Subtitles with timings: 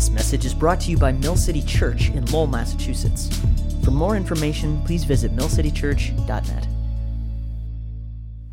[0.00, 3.28] This message is brought to you by Mill City Church in Lowell, Massachusetts.
[3.84, 6.66] For more information, please visit millcitychurch.net.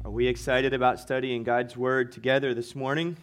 [0.03, 3.15] Are we excited about studying God's Word together this morning?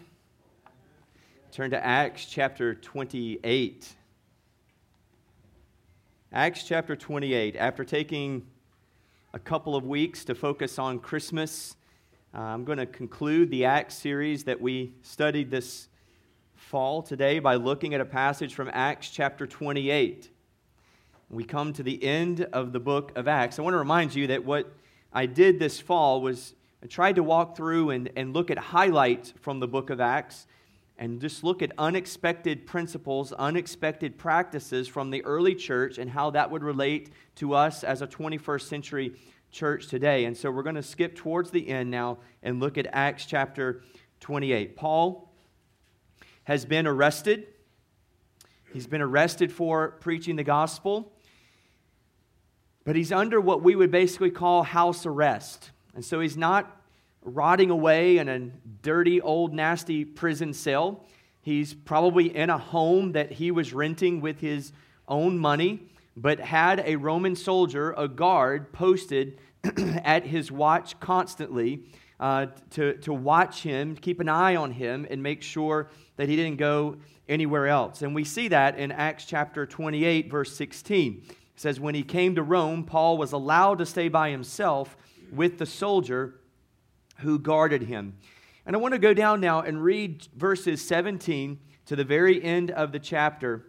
[1.53, 3.95] Turn to Acts chapter 28.
[6.33, 7.57] Acts chapter 28.
[7.57, 8.47] After taking
[9.35, 11.77] a couple of weeks to focus on Christmas,
[12.35, 15.89] uh, I'm going to conclude the Acts series that we studied this
[16.65, 20.31] fall today by looking at a passage from Acts chapter 28.
[21.29, 23.59] We come to the end of the book of Acts.
[23.59, 24.73] I want to remind you that what
[25.13, 29.35] I did this fall was I tried to walk through and, and look at highlights
[29.43, 30.47] from the book of Acts
[30.97, 36.51] and just look at unexpected principles, unexpected practices from the early church and how that
[36.51, 39.15] would relate to us as a 21st century
[39.53, 40.25] church today.
[40.25, 43.83] And so we're going to skip towards the end now and look at Acts chapter
[44.21, 44.77] 28.
[44.77, 45.31] Paul
[46.45, 47.47] has been arrested.
[48.73, 51.13] He's been arrested for preaching the gospel,
[52.85, 55.71] but he's under what we would basically call house arrest.
[55.95, 56.81] And so he's not
[57.23, 58.51] rotting away in a
[58.83, 61.05] dirty, old, nasty prison cell.
[61.41, 64.73] He's probably in a home that he was renting with his
[65.09, 69.39] own money, but had a Roman soldier, a guard, posted
[70.05, 71.85] at his watch constantly
[72.21, 76.37] uh, to, to watch him, keep an eye on him, and make sure that he
[76.37, 76.97] didn't go
[77.29, 78.03] anywhere else.
[78.03, 81.23] And we see that in Acts chapter 28, verse 16.
[81.29, 84.97] It says, When he came to Rome, Paul was allowed to stay by himself
[85.33, 86.41] with the soldier
[87.19, 88.17] who guarded him.
[88.67, 92.71] And I want to go down now and read verses 17 to the very end
[92.71, 93.67] of the chapter.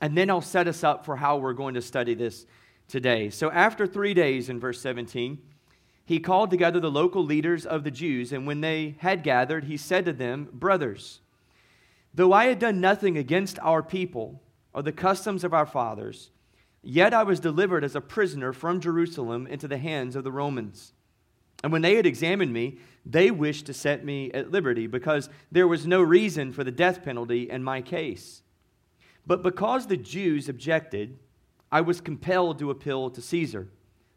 [0.00, 2.46] And then I'll set us up for how we're going to study this
[2.88, 3.30] today.
[3.30, 5.38] So, after three days, in verse 17,
[6.04, 9.76] he called together the local leaders of the Jews, and when they had gathered, he
[9.76, 11.20] said to them, Brothers,
[12.12, 14.42] though I had done nothing against our people
[14.72, 16.30] or the customs of our fathers,
[16.82, 20.92] yet I was delivered as a prisoner from Jerusalem into the hands of the Romans.
[21.62, 25.68] And when they had examined me, they wished to set me at liberty, because there
[25.68, 28.42] was no reason for the death penalty in my case.
[29.24, 31.20] But because the Jews objected,
[31.70, 33.68] I was compelled to appeal to Caesar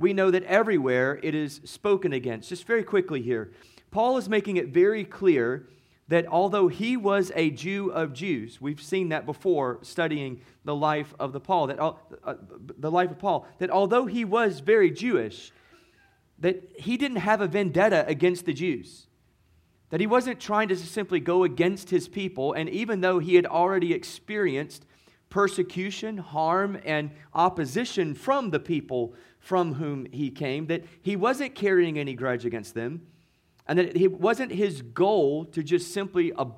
[0.00, 2.48] we know that everywhere it is spoken against.
[2.48, 3.52] Just very quickly here,
[3.90, 5.68] Paul is making it very clear
[6.08, 11.14] that although he was a Jew of Jews, we've seen that before studying the life
[11.20, 11.94] of the Paul, that uh,
[12.78, 15.52] the life of Paul, that although he was very Jewish,
[16.40, 19.06] that he didn't have a vendetta against the Jews.
[19.90, 23.46] That he wasn't trying to simply go against his people, and even though he had
[23.46, 24.86] already experienced
[25.30, 31.98] persecution, harm, and opposition from the people from whom he came, that he wasn't carrying
[31.98, 33.00] any grudge against them,
[33.66, 36.56] and that it wasn't his goal to just simply ab-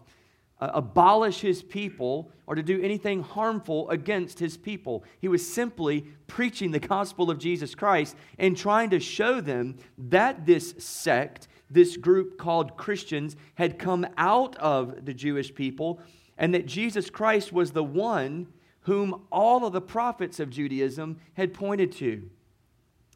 [0.61, 5.05] uh, abolish his people or to do anything harmful against his people.
[5.21, 10.47] He was simply preaching the gospel of Jesus Christ and trying to show them that
[10.47, 16.01] this sect, this group called Christians, had come out of the Jewish people
[16.39, 18.47] and that Jesus Christ was the one
[18.83, 22.29] whom all of the prophets of Judaism had pointed to.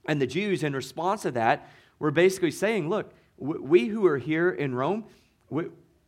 [0.07, 1.69] And the Jews, in response to that,
[1.99, 5.05] were basically saying, Look, we who are here in Rome,
[5.51, 5.65] we,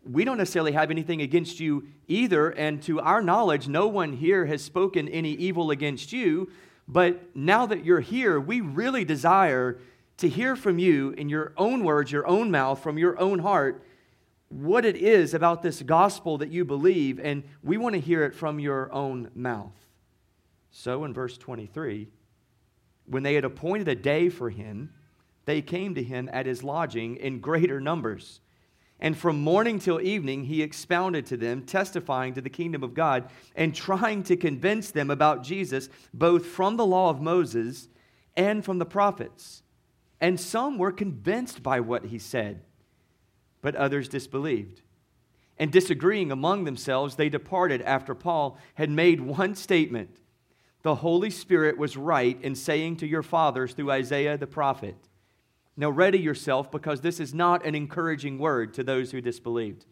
[0.08, 2.50] we don't necessarily have anything against you either.
[2.50, 6.50] And to our knowledge, no one here has spoken any evil against you.
[6.86, 9.78] But now that you're here, we really desire
[10.18, 13.82] to hear from you in your own words, your own mouth, from your own heart,
[14.48, 17.20] what it is about this gospel that you believe.
[17.20, 19.74] And we want to hear it from your own mouth.
[20.70, 22.08] So in verse 23,
[23.06, 24.92] when they had appointed a day for him,
[25.44, 28.40] they came to him at his lodging in greater numbers.
[29.00, 33.30] And from morning till evening, he expounded to them, testifying to the kingdom of God,
[33.54, 37.88] and trying to convince them about Jesus, both from the law of Moses
[38.36, 39.62] and from the prophets.
[40.20, 42.62] And some were convinced by what he said,
[43.62, 44.82] but others disbelieved.
[45.58, 50.18] And disagreeing among themselves, they departed after Paul had made one statement
[50.82, 54.96] the Holy Spirit was right in saying to your fathers through Isaiah the prophet.
[55.76, 59.84] Now, ready yourself because this is not an encouraging word to those who disbelieved.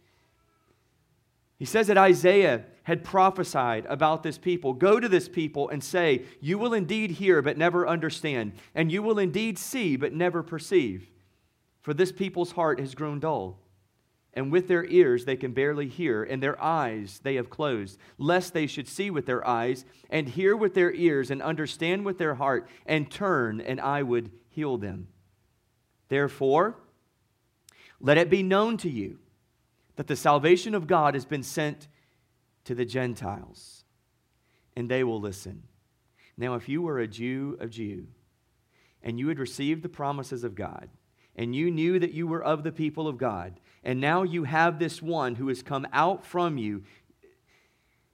[1.59, 4.75] He says that Isaiah had prophesied about this people.
[4.75, 9.03] Go to this people and say, You will indeed hear, but never understand, and you
[9.03, 11.11] will indeed see, but never perceive.
[11.87, 13.61] For this people's heart has grown dull,
[14.35, 18.53] and with their ears they can barely hear, and their eyes they have closed, lest
[18.53, 22.35] they should see with their eyes, and hear with their ears, and understand with their
[22.35, 25.07] heart, and turn, and I would heal them.
[26.09, 26.75] Therefore,
[28.01, 29.21] let it be known to you
[29.95, 31.87] that the salvation of God has been sent
[32.65, 33.85] to the Gentiles,
[34.75, 35.63] and they will listen.
[36.37, 38.09] Now, if you were a Jew of Jew,
[39.05, 40.89] and you had received the promises of God,
[41.37, 44.79] and you knew that you were of the people of God, and now you have
[44.79, 46.83] this one who has come out from you,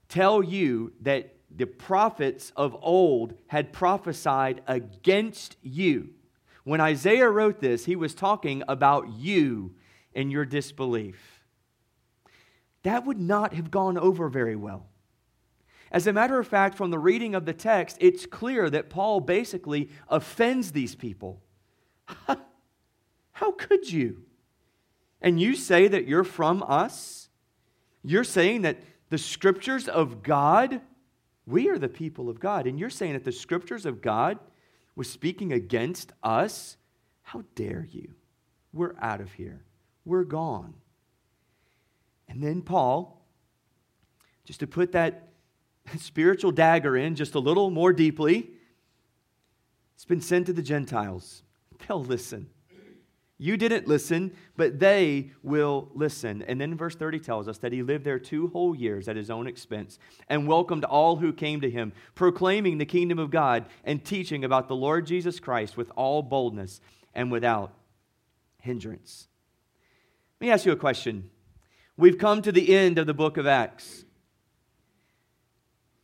[0.09, 6.11] tell you that the prophets of old had prophesied against you.
[6.65, 9.75] When Isaiah wrote this, he was talking about you
[10.15, 11.43] and your disbelief
[12.83, 14.87] that would not have gone over very well.
[15.91, 19.21] As a matter of fact, from the reading of the text, it's clear that Paul
[19.21, 21.43] basically offends these people.
[23.33, 24.23] How could you?
[25.21, 27.29] And you say that you're from us?
[28.03, 28.79] You're saying that
[29.11, 30.81] the scriptures of God,
[31.47, 34.39] we are the people of God, and you're saying that the scriptures of God
[34.95, 36.77] was speaking against us?
[37.23, 38.15] How dare you?
[38.73, 39.65] We're out of here.
[40.05, 40.75] We're gone.
[42.29, 43.25] And then Paul,
[44.45, 45.29] just to put that
[45.99, 48.51] spiritual dagger in just a little more deeply,
[49.95, 51.43] it's been sent to the Gentiles.
[51.87, 52.49] They'll listen.
[53.43, 56.43] You didn't listen, but they will listen.
[56.43, 59.31] And then verse 30 tells us that he lived there two whole years at his
[59.31, 59.99] own expense
[60.29, 64.69] and welcomed all who came to him, proclaiming the kingdom of God and teaching about
[64.69, 66.81] the Lord Jesus Christ with all boldness
[67.15, 67.75] and without
[68.59, 69.27] hindrance.
[70.41, 71.29] Let me ask you a question.
[71.97, 74.05] We've come to the end of the book of Acts.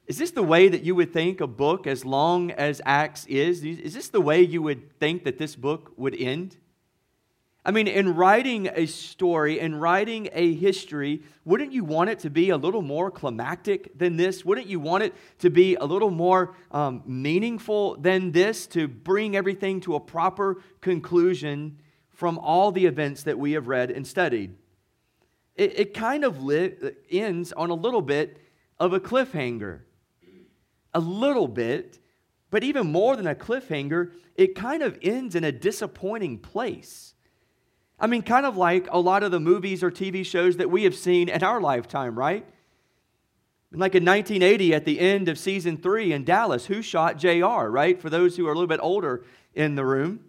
[0.08, 3.64] Is this the way that you would think a book as long as Acts is?
[3.64, 6.56] Is this the way you would think that this book would end?
[7.69, 12.31] I mean, in writing a story in writing a history, wouldn't you want it to
[12.31, 14.43] be a little more climactic than this?
[14.43, 19.37] Wouldn't you want it to be a little more um, meaningful than this to bring
[19.37, 21.79] everything to a proper conclusion
[22.09, 24.56] from all the events that we have read and studied?
[25.59, 26.43] it, it kind of
[27.11, 28.41] ends on a little bit
[28.79, 29.81] of a cliffhanger.
[30.94, 31.99] A little bit,
[32.50, 37.14] but even more than a cliffhanger, it kind of ends in a disappointing place.
[38.00, 40.85] I mean, kind of like a lot of the movies or TV shows that we
[40.85, 42.47] have seen in our lifetime, right?
[43.73, 48.00] Like in 1980, at the end of season three in Dallas, who shot JR, right?
[48.00, 49.25] For those who are a little bit older
[49.55, 50.21] in the room.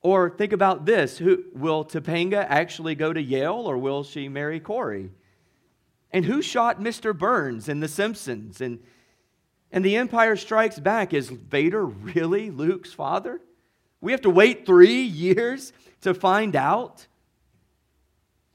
[0.00, 4.60] Or think about this who, will Topanga actually go to Yale or will she marry
[4.60, 5.10] Corey?
[6.12, 7.16] And who shot Mr.
[7.16, 8.60] Burns in The Simpsons?
[8.60, 8.78] And,
[9.72, 13.40] and The Empire Strikes Back, is Vader really Luke's father?
[14.00, 15.72] We have to wait three years
[16.02, 17.06] to find out?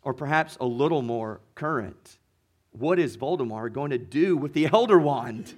[0.04, 2.18] Or perhaps a little more current.
[2.72, 5.54] What is Voldemort going to do with the Elder Wand?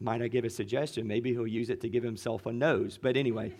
[0.00, 1.06] Might I give a suggestion?
[1.06, 2.98] Maybe he'll use it to give himself a nose.
[3.00, 3.54] But anyway.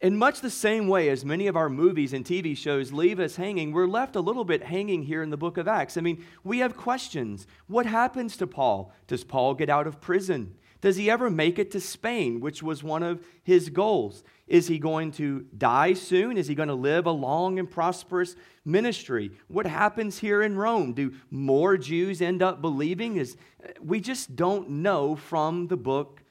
[0.00, 3.36] In much the same way as many of our movies and TV shows leave us
[3.36, 5.96] hanging, we're left a little bit hanging here in the book of Acts.
[5.96, 7.46] I mean, we have questions.
[7.68, 8.92] What happens to Paul?
[9.06, 10.56] Does Paul get out of prison?
[10.84, 14.22] Does he ever make it to Spain, which was one of his goals?
[14.46, 16.36] Is he going to die soon?
[16.36, 18.36] Is he going to live a long and prosperous
[18.66, 19.30] ministry?
[19.48, 20.92] What happens here in Rome?
[20.92, 23.16] Do more Jews end up believing?
[23.16, 23.38] Is,
[23.80, 26.22] we just don't know from the book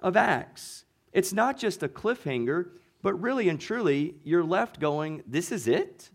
[0.00, 0.84] of Acts.
[1.12, 2.70] It's not just a cliffhanger,
[3.02, 6.10] but really and truly, you're left going, This is it?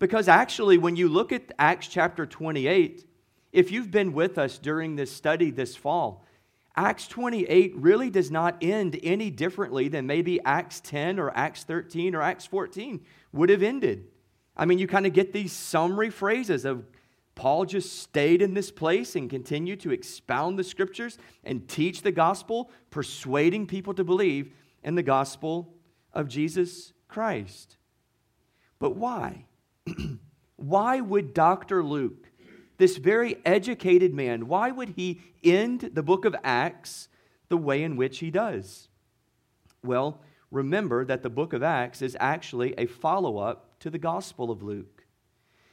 [0.00, 3.06] Because actually, when you look at Acts chapter 28,
[3.52, 6.24] if you've been with us during this study this fall,
[6.76, 12.14] Acts 28 really does not end any differently than maybe Acts 10 or Acts 13
[12.14, 13.00] or Acts 14
[13.32, 14.06] would have ended.
[14.56, 16.84] I mean, you kind of get these summary phrases of
[17.34, 22.12] Paul just stayed in this place and continued to expound the scriptures and teach the
[22.12, 25.74] gospel, persuading people to believe in the gospel
[26.12, 27.76] of Jesus Christ.
[28.78, 29.46] But why?
[30.56, 31.82] why would Dr.
[31.82, 32.29] Luke
[32.80, 37.08] this very educated man, why would he end the book of Acts
[37.50, 38.88] the way in which he does?
[39.84, 44.50] Well, remember that the book of Acts is actually a follow up to the Gospel
[44.50, 45.04] of Luke.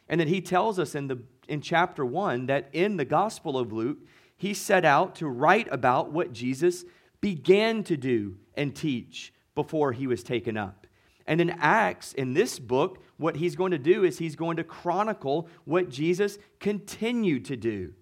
[0.10, 3.72] And that he tells us in, the, in chapter 1 that in the Gospel of
[3.72, 4.00] Luke,
[4.36, 6.84] he set out to write about what Jesus
[7.22, 10.86] began to do and teach before he was taken up.
[11.28, 14.64] And in Acts, in this book, what he's going to do is he's going to
[14.64, 17.94] chronicle what Jesus continued to do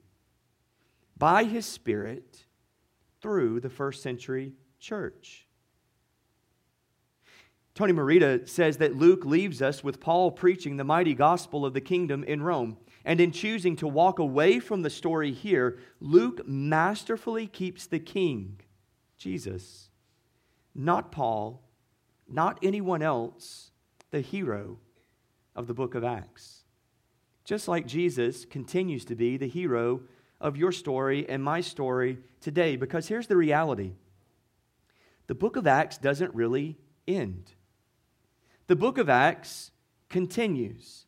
[1.17, 2.45] by his Spirit
[3.21, 5.47] through the first century church.
[7.73, 11.81] Tony Merida says that Luke leaves us with Paul preaching the mighty gospel of the
[11.81, 12.77] kingdom in Rome.
[13.03, 18.61] And in choosing to walk away from the story here, Luke masterfully keeps the king,
[19.17, 19.89] Jesus,
[20.73, 21.64] not Paul,
[22.27, 23.71] not anyone else,
[24.11, 24.79] the hero
[25.55, 26.63] of the book of Acts.
[27.43, 30.01] Just like Jesus continues to be the hero
[30.41, 33.93] of your story and my story today, because here's the reality
[35.27, 36.77] the book of Acts doesn't really
[37.07, 37.51] end.
[38.67, 39.71] The book of Acts
[40.09, 41.05] continues.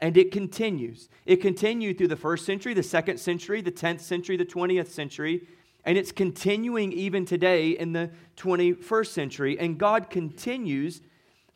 [0.00, 1.08] And it continues.
[1.26, 5.46] It continued through the first century, the second century, the 10th century, the 20th century,
[5.90, 9.58] and it's continuing even today in the 21st century.
[9.58, 11.00] And God continues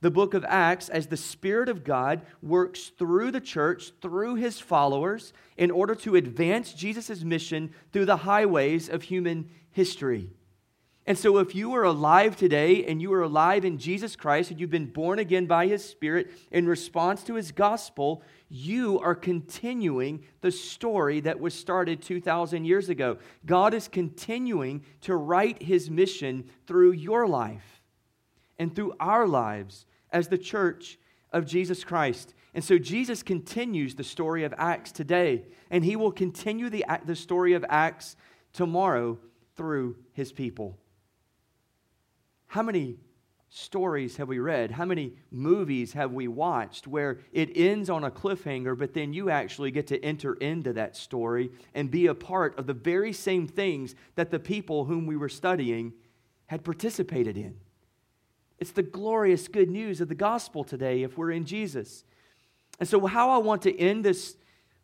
[0.00, 4.58] the book of Acts as the Spirit of God works through the church, through his
[4.58, 10.30] followers, in order to advance Jesus' mission through the highways of human history.
[11.06, 14.58] And so, if you are alive today and you are alive in Jesus Christ and
[14.58, 20.24] you've been born again by His Spirit in response to His gospel, you are continuing
[20.40, 23.18] the story that was started 2,000 years ago.
[23.44, 27.82] God is continuing to write His mission through your life
[28.58, 30.98] and through our lives as the church
[31.32, 32.32] of Jesus Christ.
[32.54, 37.16] And so, Jesus continues the story of Acts today, and He will continue the, the
[37.16, 38.16] story of Acts
[38.54, 39.18] tomorrow
[39.54, 40.78] through His people.
[42.54, 42.98] How many
[43.48, 44.70] stories have we read?
[44.70, 49.28] How many movies have we watched where it ends on a cliffhanger, but then you
[49.28, 53.48] actually get to enter into that story and be a part of the very same
[53.48, 55.94] things that the people whom we were studying
[56.46, 57.56] had participated in?
[58.60, 62.04] It's the glorious good news of the gospel today if we're in Jesus.
[62.78, 64.36] And so, how I want to end this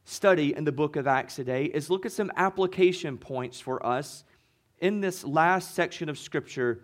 [0.05, 4.25] study in the book of Acts today is look at some application points for us
[4.81, 6.81] in this last section of Scripture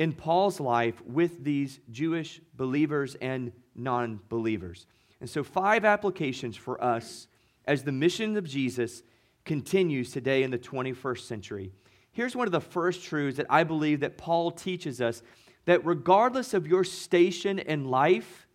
[0.00, 4.86] in Paul's life with these Jewish believers and non believers.
[5.20, 7.28] And so, five applications for us
[7.66, 9.02] as the mission of Jesus
[9.44, 11.70] continues today in the 21st century.
[12.12, 15.22] Here's one of the first truths that I believe that Paul teaches us
[15.66, 18.48] that regardless of your station in life,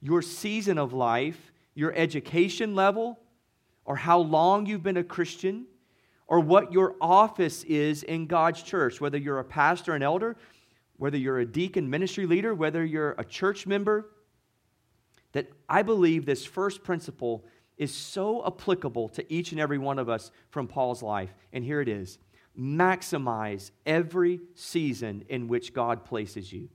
[0.00, 3.20] your season of life, your education level,
[3.84, 5.66] or how long you've been a Christian,
[6.26, 10.36] or what your office is in God's church, whether you're a pastor, an elder,
[10.96, 14.10] whether you're a deacon ministry leader, whether you're a church member,
[15.32, 17.44] that I believe this first principle
[17.76, 21.34] is so applicable to each and every one of us from Paul's life.
[21.52, 22.18] And here it is
[22.58, 26.68] maximize every season in which God places you.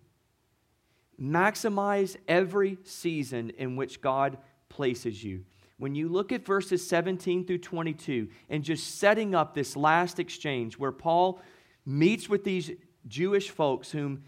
[1.21, 5.45] Maximize every season in which God places you.
[5.77, 10.77] When you look at verses 17 through 22 and just setting up this last exchange
[10.77, 11.39] where Paul
[11.85, 12.71] meets with these
[13.07, 14.23] Jewish folks whom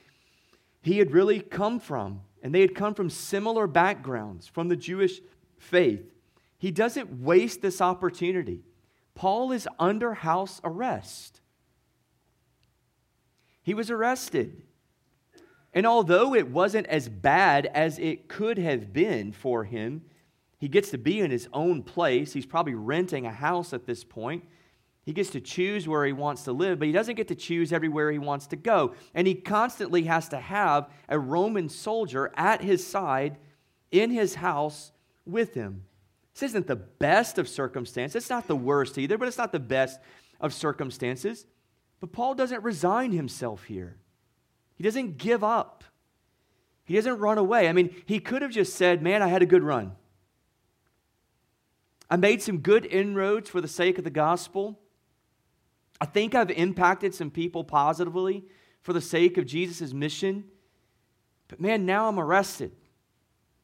[0.82, 5.22] he had really come from, and they had come from similar backgrounds from the Jewish
[5.58, 6.04] faith.
[6.58, 8.64] He doesn't waste this opportunity.
[9.14, 11.42] Paul is under house arrest.
[13.64, 14.64] He was arrested.
[15.74, 20.04] And although it wasn't as bad as it could have been for him,
[20.58, 22.34] he gets to be in his own place.
[22.34, 24.44] He's probably renting a house at this point.
[25.04, 27.74] He gets to choose where he wants to live, but he doesn't get to choose
[27.74, 28.94] everywhere he wants to go.
[29.16, 33.38] And he constantly has to have a Roman soldier at his side
[33.92, 34.92] in his house
[35.26, 35.86] with him.
[36.34, 38.16] This isn't the best of circumstances.
[38.16, 40.00] It's not the worst either, but it's not the best
[40.40, 41.46] of circumstances.
[42.00, 43.98] But Paul doesn't resign himself here,
[44.76, 45.84] he doesn't give up,
[46.84, 47.68] he doesn't run away.
[47.68, 49.94] I mean, he could have just said, Man, I had a good run.
[52.10, 54.81] I made some good inroads for the sake of the gospel.
[56.02, 58.44] I think I've impacted some people positively
[58.82, 60.46] for the sake of Jesus' mission.
[61.48, 62.72] But man, now I'm arrested.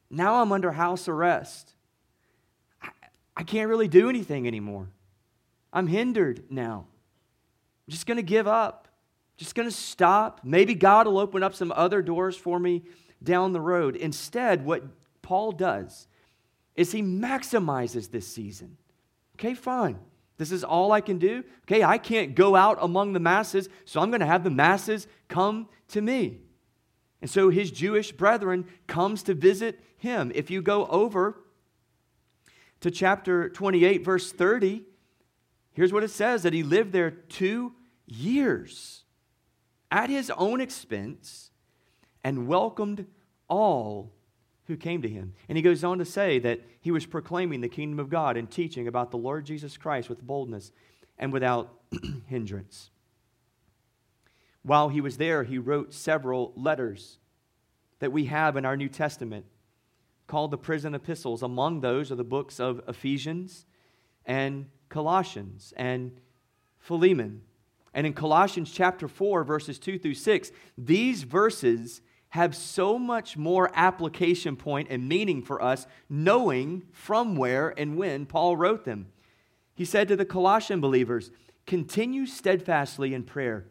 [0.08, 1.74] Now I'm under house arrest.
[2.80, 2.90] I,
[3.36, 4.88] I can't really do anything anymore.
[5.72, 6.86] I'm hindered now.
[7.86, 8.86] I'm just going to give up.
[9.36, 10.42] Just going to stop.
[10.44, 12.84] Maybe God will open up some other doors for me
[13.20, 13.96] down the road.
[13.96, 14.84] Instead, what
[15.22, 16.06] Paul does
[16.76, 18.76] is he maximizes this season.
[19.34, 19.98] Okay, fine.
[20.38, 21.44] This is all I can do.
[21.64, 25.06] Okay, I can't go out among the masses, so I'm going to have the masses
[25.28, 26.38] come to me.
[27.20, 30.32] And so his Jewish brethren comes to visit him.
[30.34, 31.40] If you go over
[32.80, 34.84] to chapter 28 verse 30,
[35.72, 37.72] here's what it says that he lived there 2
[38.06, 39.02] years
[39.90, 41.50] at his own expense
[42.22, 43.06] and welcomed
[43.48, 44.12] all
[44.68, 45.32] who came to him.
[45.48, 48.50] And he goes on to say that he was proclaiming the kingdom of God and
[48.50, 50.70] teaching about the Lord Jesus Christ with boldness
[51.18, 51.72] and without
[52.26, 52.90] hindrance.
[54.62, 57.18] While he was there, he wrote several letters
[57.98, 59.46] that we have in our New Testament
[60.26, 61.42] called the prison epistles.
[61.42, 63.64] Among those are the books of Ephesians
[64.26, 66.20] and Colossians and
[66.78, 67.40] Philemon.
[67.94, 73.70] And in Colossians chapter 4, verses 2 through 6, these verses have so much more
[73.74, 79.06] application point and meaning for us knowing from where and when Paul wrote them.
[79.74, 81.30] He said to the Colossian believers,
[81.66, 83.66] Continue steadfastly in prayer,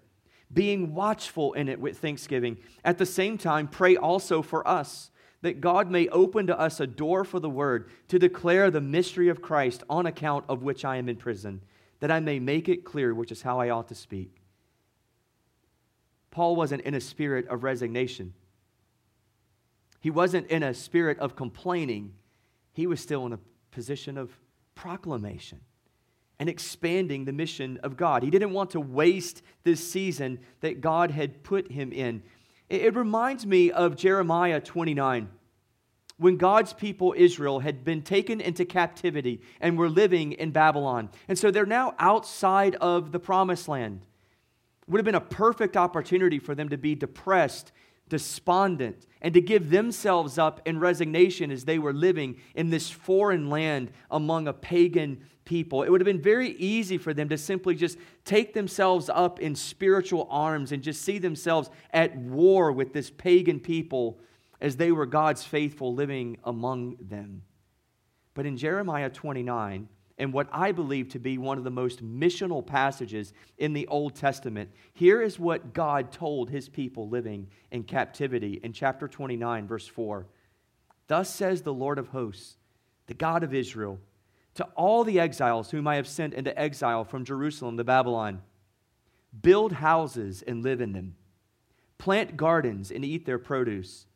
[0.53, 2.57] being watchful in it with thanksgiving.
[2.85, 5.11] At the same time, pray also for us,
[5.41, 9.29] that God may open to us a door for the word to declare the mystery
[9.29, 11.61] of Christ, on account of which I am in prison,
[11.99, 14.41] that I may make it clear which is how I ought to speak.
[16.31, 18.33] Paul wasn't in a spirit of resignation.
[20.07, 22.13] He wasn't in a spirit of complaining,
[22.71, 23.39] he was still in a
[23.71, 24.39] position of
[24.73, 25.59] proclamation
[26.39, 28.23] and expanding the mission of God.
[28.23, 32.23] He didn't want to waste this season that God had put him in.
[32.69, 35.27] It reminds me of Jeremiah 29
[36.15, 41.09] when God's people, Israel, had been taken into captivity and were living in Babylon.
[41.27, 44.05] And so they're now outside of the promised land.
[44.83, 47.73] It would have been a perfect opportunity for them to be depressed
[48.09, 53.49] despondent, and to give themselves up in resignation as they were living in this foreign
[53.49, 55.83] land among a pagan people.
[55.83, 59.55] It would have been very easy for them to simply just take themselves up in
[59.55, 64.19] spiritual arms and just see themselves at war with this pagan people
[64.59, 67.43] as they were God's faithful living among them.
[68.33, 69.87] But in Jeremiah 29,
[70.17, 74.15] and what I believe to be one of the most missional passages in the Old
[74.15, 74.71] Testament.
[74.93, 80.25] Here is what God told his people living in captivity in chapter 29, verse 4.
[81.07, 82.57] Thus says the Lord of hosts,
[83.05, 83.99] the God of Israel,
[84.55, 88.41] to all the exiles whom I have sent into exile from Jerusalem to Babylon
[89.41, 91.15] build houses and live in them,
[91.97, 94.07] plant gardens and eat their produce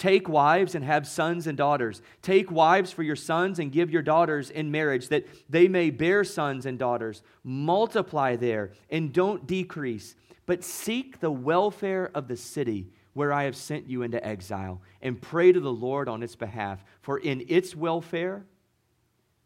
[0.00, 2.00] Take wives and have sons and daughters.
[2.22, 6.24] Take wives for your sons and give your daughters in marriage, that they may bear
[6.24, 7.22] sons and daughters.
[7.44, 13.54] Multiply there and don't decrease, but seek the welfare of the city where I have
[13.54, 17.76] sent you into exile, and pray to the Lord on its behalf, for in its
[17.76, 18.46] welfare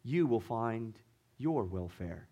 [0.03, 0.97] you will find
[1.37, 2.29] your welfare.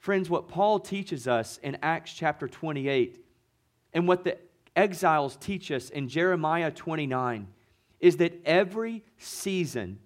[0.00, 3.24] Friends, what Paul teaches us in Acts chapter 28
[3.94, 4.36] and what the
[4.76, 7.48] exiles teach us in Jeremiah 29
[7.98, 9.98] is that every season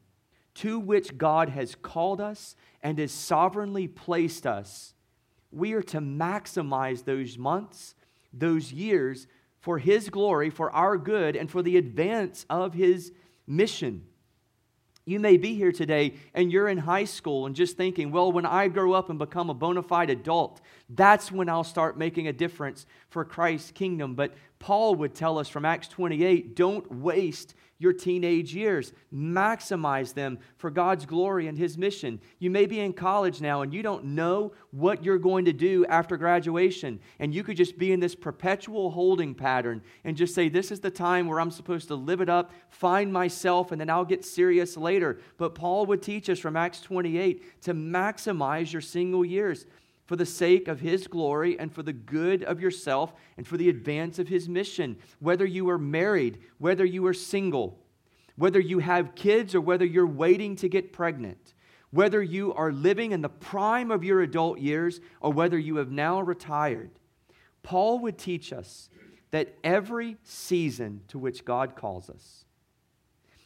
[0.55, 4.95] to which God has called us and has sovereignly placed us,
[5.51, 7.95] we are to maximize those months,
[8.33, 9.27] those years
[9.61, 13.13] for His glory, for our good, and for the advance of His
[13.47, 14.05] mission.
[15.07, 18.47] You may be here today and you're in high school and just thinking, well, when
[18.47, 22.33] I grow up and become a bona fide adult, that's when I'll start making a
[22.33, 24.15] difference for Christ's kingdom.
[24.15, 28.93] But Paul would tell us from Acts 28 don't waste your teenage years.
[29.13, 32.21] Maximize them for God's glory and His mission.
[32.39, 35.87] You may be in college now and you don't know what you're going to do
[35.87, 37.01] after graduation.
[37.19, 40.81] And you could just be in this perpetual holding pattern and just say, This is
[40.81, 44.27] the time where I'm supposed to live it up, find myself, and then I'll get
[44.27, 45.19] serious later.
[45.39, 49.65] But Paul would teach us from Acts 28 to maximize your single years
[50.11, 53.69] for the sake of His glory and for the good of yourself and for the
[53.69, 54.97] advance of His mission.
[55.21, 57.79] Whether you are married, whether you are single,
[58.35, 61.55] whether you have kids or whether you're waiting to get pregnant,
[61.93, 65.93] whether you are living in the prime of your adult years or whether you have
[65.93, 66.91] now retired,
[67.63, 68.89] Paul would teach us
[69.31, 72.45] that every season to which God calls us,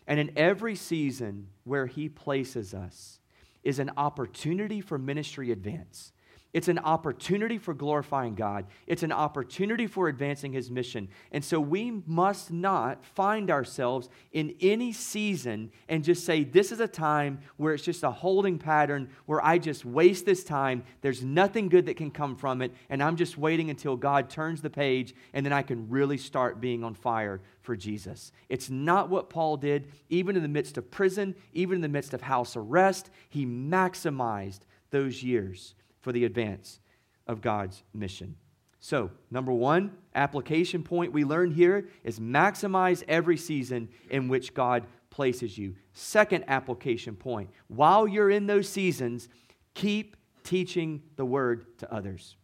[0.06, 3.20] and in every season where He places us,
[3.62, 6.13] is an opportunity for ministry advance.
[6.54, 8.66] It's an opportunity for glorifying God.
[8.86, 11.08] It's an opportunity for advancing His mission.
[11.32, 16.78] And so we must not find ourselves in any season and just say, this is
[16.78, 20.84] a time where it's just a holding pattern where I just waste this time.
[21.00, 22.72] There's nothing good that can come from it.
[22.88, 26.60] And I'm just waiting until God turns the page and then I can really start
[26.60, 28.30] being on fire for Jesus.
[28.48, 32.14] It's not what Paul did, even in the midst of prison, even in the midst
[32.14, 33.10] of house arrest.
[33.28, 36.80] He maximized those years for the advance
[37.26, 38.36] of God's mission.
[38.78, 44.86] So, number one, application point we learn here is maximize every season in which God
[45.08, 45.74] places you.
[45.94, 49.30] Second application point, while you're in those seasons,
[49.72, 52.36] keep teaching the word to others.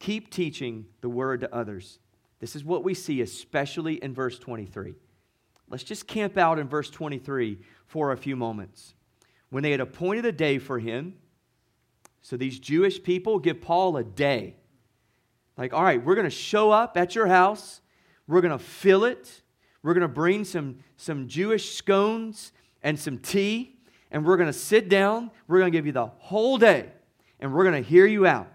[0.00, 2.00] Keep teaching the word to others.
[2.40, 4.94] This is what we see, especially in verse 23.
[5.68, 8.94] Let's just camp out in verse 23 for a few moments.
[9.50, 11.14] When they had appointed a day for him,
[12.22, 14.56] so these Jewish people give Paul a day.
[15.56, 17.80] Like, all right, we're going to show up at your house,
[18.26, 19.42] we're going to fill it,
[19.82, 22.52] we're going to bring some, some Jewish scones
[22.82, 23.78] and some tea,
[24.10, 26.90] and we're going to sit down, we're going to give you the whole day,
[27.40, 28.48] and we're going to hear you out.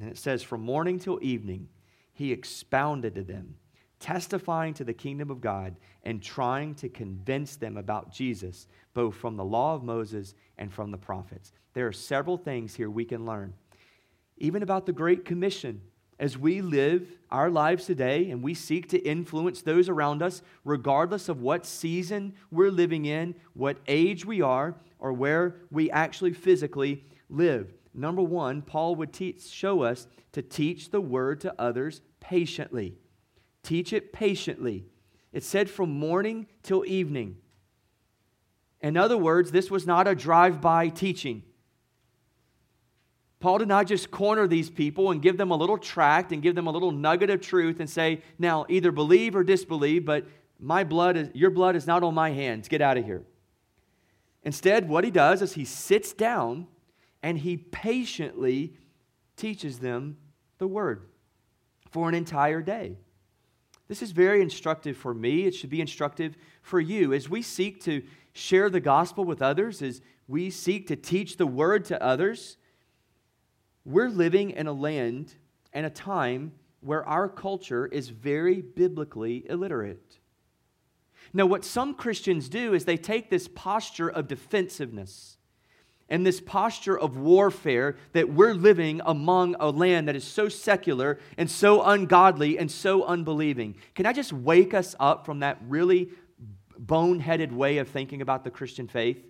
[0.00, 1.68] And it says, from morning till evening,
[2.12, 3.56] he expounded to them,
[4.00, 9.36] testifying to the kingdom of God and trying to convince them about Jesus, both from
[9.36, 11.52] the law of Moses and from the prophets.
[11.74, 13.52] There are several things here we can learn,
[14.38, 15.82] even about the Great Commission.
[16.18, 21.28] As we live our lives today and we seek to influence those around us, regardless
[21.28, 27.04] of what season we're living in, what age we are, or where we actually physically
[27.28, 27.74] live.
[27.92, 32.94] Number one, Paul would teach, show us to teach the word to others patiently.
[33.62, 34.86] Teach it patiently.
[35.34, 37.36] It said from morning till evening.
[38.80, 41.42] In other words, this was not a drive by teaching.
[43.40, 46.54] Paul did not just corner these people and give them a little tract and give
[46.54, 50.26] them a little nugget of truth and say, now either believe or disbelieve, but
[50.58, 52.68] my blood is, your blood is not on my hands.
[52.68, 53.22] Get out of here.
[54.42, 56.66] Instead, what he does is he sits down
[57.22, 58.72] and he patiently
[59.36, 60.16] teaches them
[60.58, 61.02] the word
[61.90, 62.96] for an entire day.
[63.88, 65.44] This is very instructive for me.
[65.44, 67.12] It should be instructive for you.
[67.12, 68.02] As we seek to
[68.36, 72.58] share the gospel with others, as we seek to teach the word to others,
[73.84, 75.34] we're living in a land
[75.72, 80.18] and a time where our culture is very biblically illiterate.
[81.32, 85.38] Now, what some Christians do is they take this posture of defensiveness
[86.08, 91.18] and this posture of warfare that we're living among a land that is so secular
[91.36, 93.74] and so ungodly and so unbelieving.
[93.94, 96.10] Can I just wake us up from that really
[96.80, 99.24] boneheaded way of thinking about the Christian faith?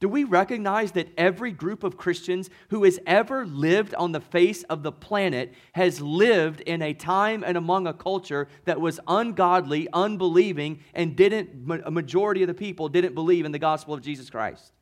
[0.00, 4.62] Do we recognize that every group of Christians who has ever lived on the face
[4.64, 9.88] of the planet has lived in a time and among a culture that was ungodly,
[9.92, 14.30] unbelieving, and didn't, a majority of the people didn't believe in the gospel of Jesus
[14.30, 14.72] Christ?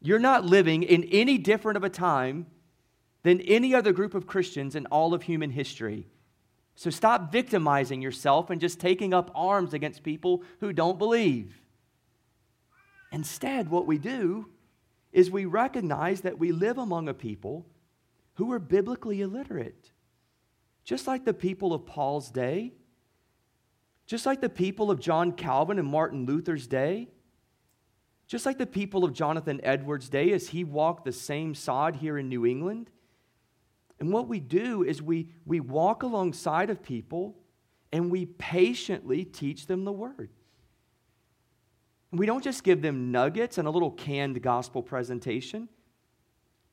[0.00, 2.46] You're not living in any different of a time
[3.24, 6.06] than any other group of Christians in all of human history.
[6.74, 11.60] So stop victimizing yourself and just taking up arms against people who don't believe.
[13.10, 14.48] Instead, what we do
[15.12, 17.66] is we recognize that we live among a people
[18.34, 19.90] who are biblically illiterate.
[20.84, 22.72] Just like the people of Paul's day,
[24.06, 27.08] just like the people of John Calvin and Martin Luther's day.
[28.26, 32.16] Just like the people of Jonathan Edwards' day as he walked the same sod here
[32.16, 32.90] in New England.
[34.02, 37.36] And what we do is we, we walk alongside of people
[37.92, 40.30] and we patiently teach them the word.
[42.10, 45.68] we don't just give them nuggets and a little canned gospel presentation,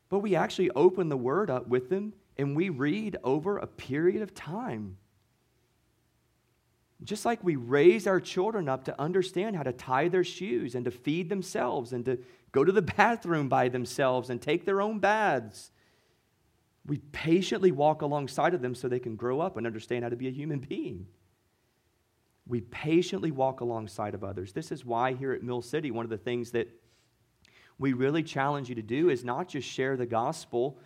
[0.10, 4.24] but we actually open the word up with them and we read over a period
[4.24, 4.98] of time.
[7.04, 10.84] Just like we raise our children up to understand how to tie their shoes and
[10.84, 12.18] to feed themselves and to
[12.52, 15.70] go to the bathroom by themselves and take their own baths,
[16.86, 20.16] we patiently walk alongside of them so they can grow up and understand how to
[20.16, 21.08] be a human being.
[22.48, 24.54] We patiently walk alongside of others.
[24.54, 26.68] This is why here at Mill City, one of the things that
[27.78, 30.80] we really challenge you to do is not just share the gospel,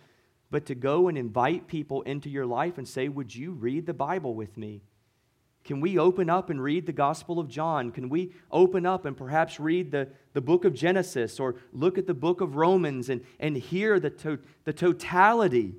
[0.50, 3.94] but to go and invite people into your life and say, Would you read the
[3.94, 4.82] Bible with me?
[5.64, 7.90] Can we open up and read the Gospel of John?
[7.90, 12.06] Can we open up and perhaps read the, the book of Genesis or look at
[12.06, 15.76] the book of Romans and, and hear the, to, the totality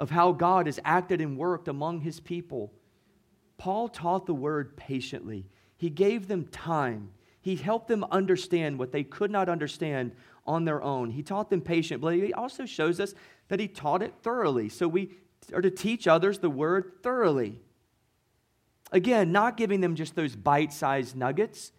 [0.00, 2.72] of how God has acted and worked among his people?
[3.58, 7.10] Paul taught the word patiently, he gave them time.
[7.42, 10.12] He helped them understand what they could not understand
[10.46, 11.10] on their own.
[11.10, 12.20] He taught them patiently.
[12.20, 13.14] he also shows us
[13.48, 14.68] that he taught it thoroughly.
[14.68, 15.12] So we
[15.54, 17.58] are to teach others the word thoroughly.
[18.92, 21.72] Again, not giving them just those bite sized nuggets,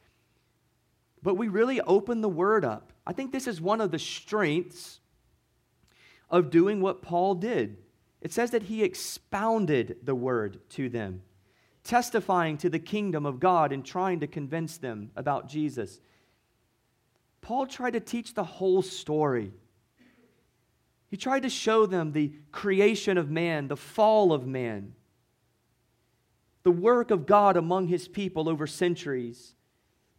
[1.22, 2.92] but we really open the word up.
[3.06, 5.00] I think this is one of the strengths
[6.28, 7.78] of doing what Paul did.
[8.22, 11.24] It says that he expounded the word to them,
[11.84, 16.00] testifying to the kingdom of God and trying to convince them about Jesus.
[17.42, 19.52] Paul tried to teach the whole story.
[21.10, 24.94] He tried to show them the creation of man, the fall of man,
[26.64, 29.56] the work of God among his people over centuries,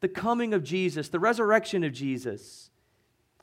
[0.01, 2.71] the coming of Jesus, the resurrection of Jesus,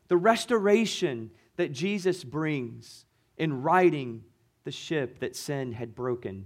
[0.10, 3.06] the restoration that Jesus brings
[3.38, 4.26] in righting
[4.70, 6.46] the ship that sin had broken.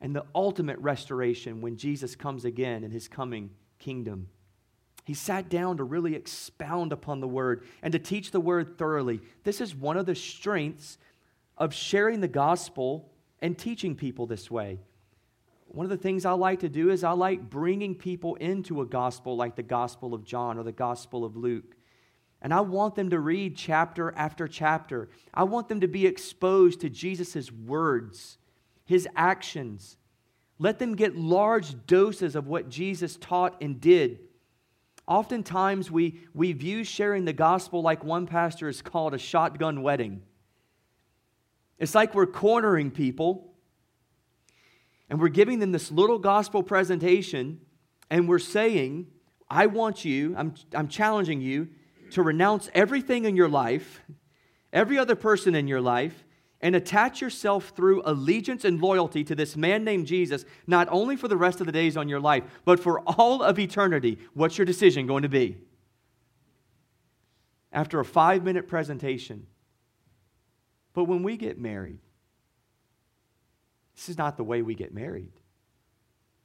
[0.00, 4.28] and the ultimate restoration when Jesus comes again in his coming kingdom.
[5.04, 9.20] He sat down to really expound upon the word and to teach the word thoroughly.
[9.44, 10.98] This is one of the strengths
[11.56, 14.80] of sharing the gospel and teaching people this way.
[15.68, 18.86] One of the things I like to do is I like bringing people into a
[18.86, 21.75] gospel like the Gospel of John or the Gospel of Luke.
[22.42, 25.08] And I want them to read chapter after chapter.
[25.32, 28.38] I want them to be exposed to Jesus' words,
[28.84, 29.96] his actions.
[30.58, 34.20] Let them get large doses of what Jesus taught and did.
[35.06, 40.22] Oftentimes, we, we view sharing the gospel like one pastor has called a shotgun wedding.
[41.78, 43.52] It's like we're cornering people
[45.08, 47.60] and we're giving them this little gospel presentation
[48.10, 49.06] and we're saying,
[49.48, 51.68] I want you, I'm, I'm challenging you
[52.10, 54.00] to renounce everything in your life,
[54.72, 56.24] every other person in your life,
[56.60, 61.28] and attach yourself through allegiance and loyalty to this man named Jesus, not only for
[61.28, 64.18] the rest of the days on your life, but for all of eternity.
[64.34, 65.58] What's your decision going to be?
[67.72, 69.46] After a five minute presentation,
[70.94, 71.98] but when we get married,
[73.94, 75.32] this is not the way we get married.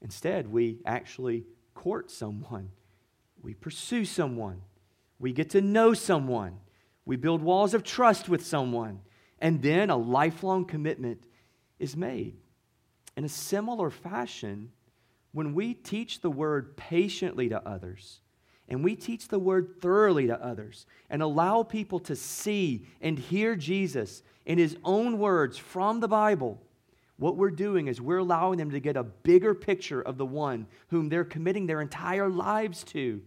[0.02, 2.70] Instead, we actually court someone,
[3.42, 4.62] we pursue someone,
[5.22, 6.58] we get to know someone,
[7.06, 9.02] we build walls of trust with someone,
[9.40, 11.28] and then a lifelong commitment
[11.78, 12.38] is made.
[13.16, 14.72] In a similar fashion,
[15.32, 18.22] when we teach the word patiently to others,
[18.68, 23.56] and we teach the word thoroughly to others and allow people to see and hear
[23.56, 26.60] Jesus in his own words from the Bible,
[27.18, 30.66] what we're doing is we're allowing them to get a bigger picture of the one
[30.88, 33.22] whom they're committing their entire lives to.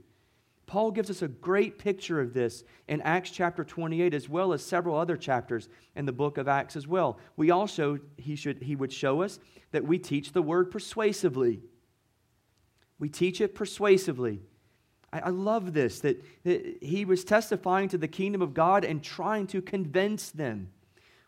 [0.66, 4.64] Paul gives us a great picture of this in Acts chapter 28, as well as
[4.64, 7.18] several other chapters in the book of Acts as well.
[7.36, 9.38] We also, he, should, he would show us
[9.72, 11.60] that we teach the word persuasively.
[12.98, 14.40] We teach it persuasively.
[15.12, 19.02] I, I love this, that, that he was testifying to the kingdom of God and
[19.02, 20.70] trying to convince them.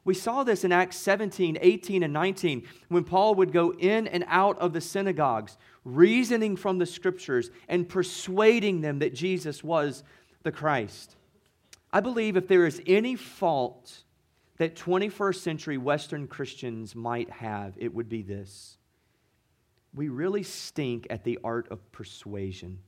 [0.07, 4.25] We saw this in Acts 17, 18, and 19 when Paul would go in and
[4.29, 10.05] out of the synagogues, reasoning from the scriptures and persuading them that Jesus was
[10.45, 11.17] the Christ.
[11.93, 14.05] I believe if there is any fault
[14.59, 18.79] that 21st century Western Christians might have, it would be this.
[19.93, 22.79] We really stink at the art of persuasion.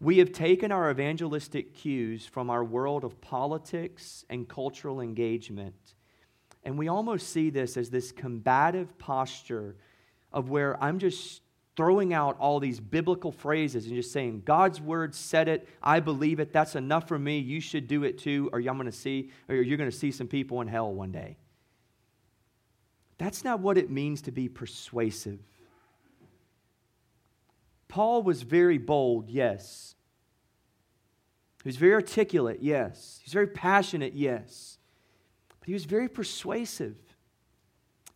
[0.00, 5.74] We have taken our evangelistic cues from our world of politics and cultural engagement,
[6.64, 9.76] and we almost see this as this combative posture
[10.32, 11.42] of where I'm just
[11.76, 16.40] throwing out all these biblical phrases and just saying, God's word said it, I believe
[16.40, 19.56] it, that's enough for me, you should do it too, or I'm to see, or
[19.56, 21.36] you're going to see some people in hell one day.
[23.18, 25.40] That's not what it means to be persuasive.
[27.90, 29.94] Paul was very bold, yes.
[31.62, 33.18] He was very articulate, yes.
[33.20, 34.78] He was very passionate, yes.
[35.58, 36.96] But he was very persuasive.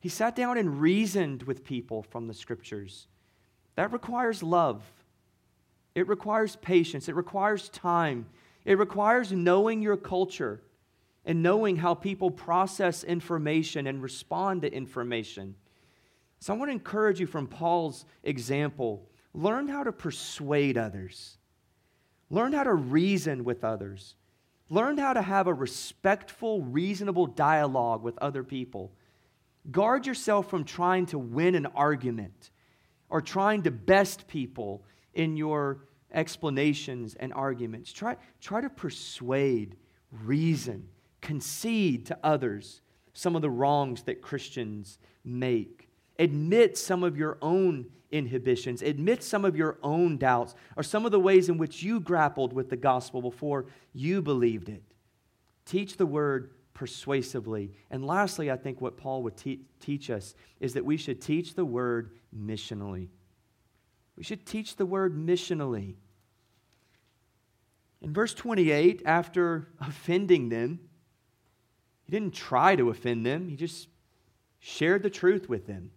[0.00, 3.08] He sat down and reasoned with people from the scriptures.
[3.74, 4.82] That requires love,
[5.94, 8.26] it requires patience, it requires time,
[8.64, 10.62] it requires knowing your culture
[11.26, 15.56] and knowing how people process information and respond to information.
[16.38, 21.36] So I want to encourage you from Paul's example Learn how to persuade others.
[22.30, 24.14] Learn how to reason with others.
[24.70, 28.92] Learn how to have a respectful, reasonable dialogue with other people.
[29.70, 32.50] Guard yourself from trying to win an argument
[33.08, 37.92] or trying to best people in your explanations and arguments.
[37.92, 39.76] Try, try to persuade,
[40.10, 40.88] reason,
[41.20, 42.80] concede to others
[43.12, 45.83] some of the wrongs that Christians make.
[46.18, 48.82] Admit some of your own inhibitions.
[48.82, 52.52] Admit some of your own doubts or some of the ways in which you grappled
[52.52, 54.82] with the gospel before you believed it.
[55.66, 57.72] Teach the word persuasively.
[57.90, 61.54] And lastly, I think what Paul would te- teach us is that we should teach
[61.54, 63.08] the word missionally.
[64.16, 65.94] We should teach the word missionally.
[68.00, 70.78] In verse 28, after offending them,
[72.04, 73.88] he didn't try to offend them, he just
[74.58, 75.90] shared the truth with them.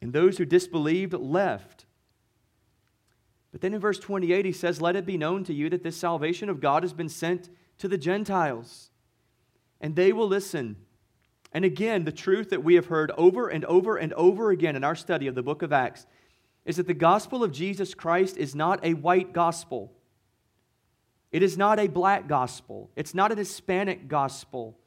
[0.00, 1.86] And those who disbelieved left.
[3.52, 5.96] But then in verse 28, he says, Let it be known to you that this
[5.96, 8.90] salvation of God has been sent to the Gentiles,
[9.80, 10.76] and they will listen.
[11.52, 14.84] And again, the truth that we have heard over and over and over again in
[14.84, 16.06] our study of the book of Acts
[16.64, 19.92] is that the gospel of Jesus Christ is not a white gospel.
[21.30, 22.90] It is not a black gospel.
[22.96, 24.78] It's not a Hispanic gospel.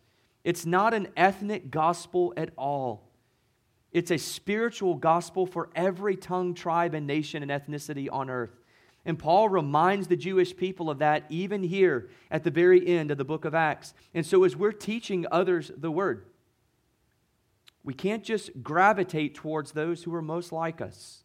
[0.43, 3.10] It's not an ethnic gospel at all.
[3.91, 8.61] It's a spiritual gospel for every tongue, tribe, and nation and ethnicity on earth.
[9.05, 13.17] And Paul reminds the Jewish people of that even here at the very end of
[13.17, 13.93] the book of Acts.
[14.13, 16.25] And so, as we're teaching others the word,
[17.83, 21.23] we can't just gravitate towards those who are most like us.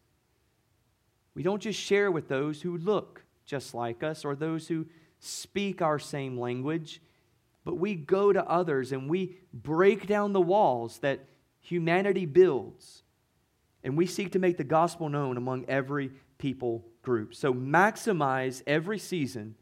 [1.35, 4.87] We don't just share with those who look just like us or those who
[5.19, 6.99] speak our same language,
[7.63, 11.25] but we go to others and we break down the walls that
[11.67, 13.03] humanity builds.
[13.83, 17.35] And we seek to make the gospel known among every people group.
[17.35, 19.55] So maximize every season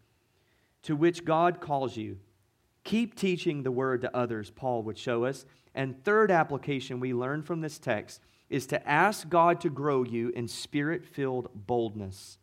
[0.83, 2.19] to which God calls you.
[2.83, 5.47] Keep teaching the word to others, Paul would show us.
[5.73, 10.29] And third application we learn from this text is to ask God to grow you
[10.29, 12.37] in spirit filled boldness.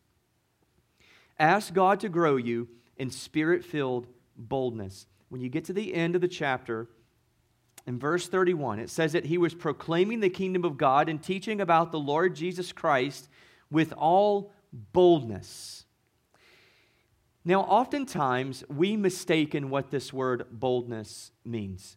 [1.39, 5.07] Ask God to grow you in spirit filled boldness.
[5.29, 6.89] When you get to the end of the chapter,
[7.87, 11.61] in verse 31, it says that he was proclaiming the kingdom of God and teaching
[11.61, 13.29] about the Lord Jesus Christ
[13.71, 15.85] with all boldness.
[17.45, 21.97] Now, oftentimes we mistaken what this word boldness means.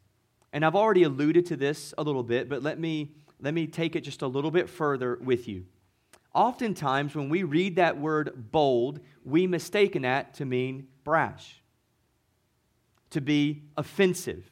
[0.51, 3.95] And I've already alluded to this a little bit, but let me, let me take
[3.95, 5.65] it just a little bit further with you.
[6.33, 11.61] Oftentimes, when we read that word bold, we mistaken that to mean brash,
[13.11, 14.49] to be offensive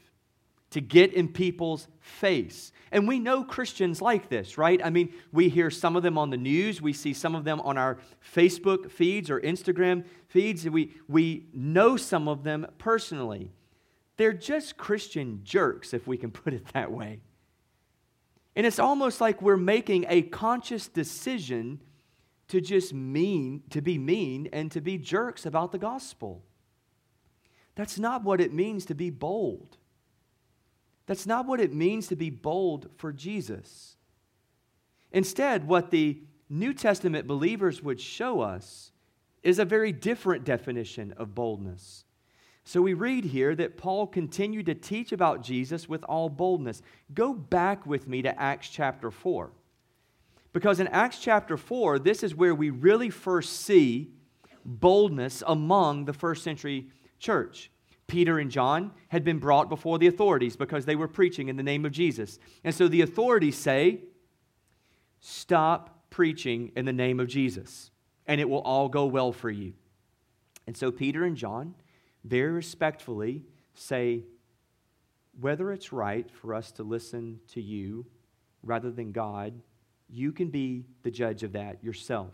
[0.73, 2.71] to get in people's face.
[2.91, 4.83] And we know Christians like this, right?
[4.83, 7.61] I mean, we hear some of them on the news, we see some of them
[7.61, 7.97] on our
[8.35, 13.51] Facebook feeds or Instagram feeds, we, we know some of them personally.
[14.17, 17.19] They're just Christian jerks, if we can put it that way.
[18.55, 21.81] And it's almost like we're making a conscious decision
[22.47, 26.43] to just mean, to be mean and to be jerks about the gospel.
[27.75, 29.77] That's not what it means to be bold.
[31.05, 33.97] That's not what it means to be bold for Jesus.
[35.11, 38.91] Instead, what the New Testament believers would show us
[39.41, 42.05] is a very different definition of boldness.
[42.65, 46.81] So we read here that Paul continued to teach about Jesus with all boldness.
[47.13, 49.51] Go back with me to Acts chapter 4.
[50.53, 54.11] Because in Acts chapter 4, this is where we really first see
[54.63, 56.87] boldness among the first century
[57.19, 57.69] church.
[58.07, 61.63] Peter and John had been brought before the authorities because they were preaching in the
[61.63, 62.37] name of Jesus.
[62.63, 64.01] And so the authorities say,
[65.19, 67.91] Stop preaching in the name of Jesus,
[68.27, 69.73] and it will all go well for you.
[70.67, 71.75] And so Peter and John
[72.23, 74.23] very respectfully say,
[75.39, 78.05] Whether it's right for us to listen to you
[78.63, 79.53] rather than God,
[80.09, 82.33] you can be the judge of that yourself.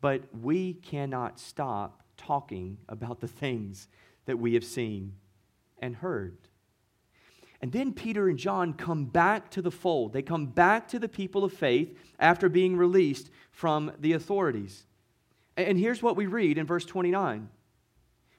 [0.00, 3.88] But we cannot stop talking about the things
[4.26, 5.14] that we have seen
[5.78, 6.36] and heard.
[7.60, 10.12] And then Peter and John come back to the fold.
[10.12, 14.84] They come back to the people of faith after being released from the authorities.
[15.56, 17.48] And here's what we read in verse 29.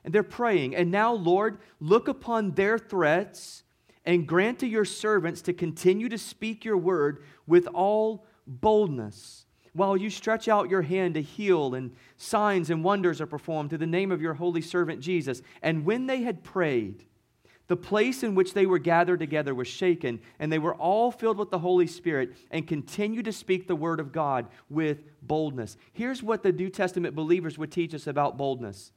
[0.04, 3.64] And they're praying, and now, Lord, look upon their threats
[4.06, 9.98] and grant to your servants to continue to speak your word with all boldness while
[9.98, 13.86] you stretch out your hand to heal, and signs and wonders are performed to the
[13.86, 15.42] name of your holy servant Jesus.
[15.62, 17.06] And when they had prayed,
[17.68, 21.38] the place in which they were gathered together was shaken, and they were all filled
[21.38, 25.76] with the Holy Spirit and continued to speak the word of God with boldness.
[25.92, 28.92] Here's what the New Testament believers would teach us about boldness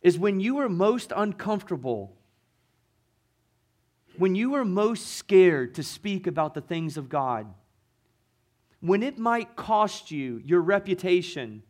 [0.00, 2.14] is when you are most uncomfortable,
[4.16, 7.52] when you are most scared to speak about the things of God,
[8.80, 11.62] when it might cost you your reputation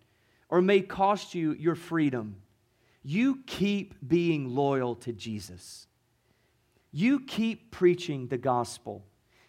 [0.49, 2.37] or may cost you your freedom,
[3.03, 5.87] you keep being loyal to Jesus.
[6.90, 9.05] You keep preaching the gospel.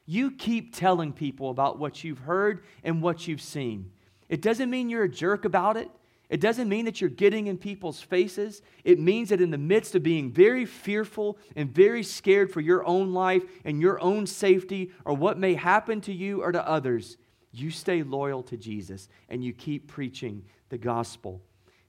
[0.05, 3.91] You keep telling people about what you've heard and what you've seen.
[4.27, 5.89] It doesn't mean you're a jerk about it.
[6.29, 8.61] It doesn't mean that you're getting in people's faces.
[8.83, 12.85] It means that in the midst of being very fearful and very scared for your
[12.85, 17.17] own life and your own safety or what may happen to you or to others,
[17.51, 21.41] you stay loyal to Jesus and you keep preaching the gospel.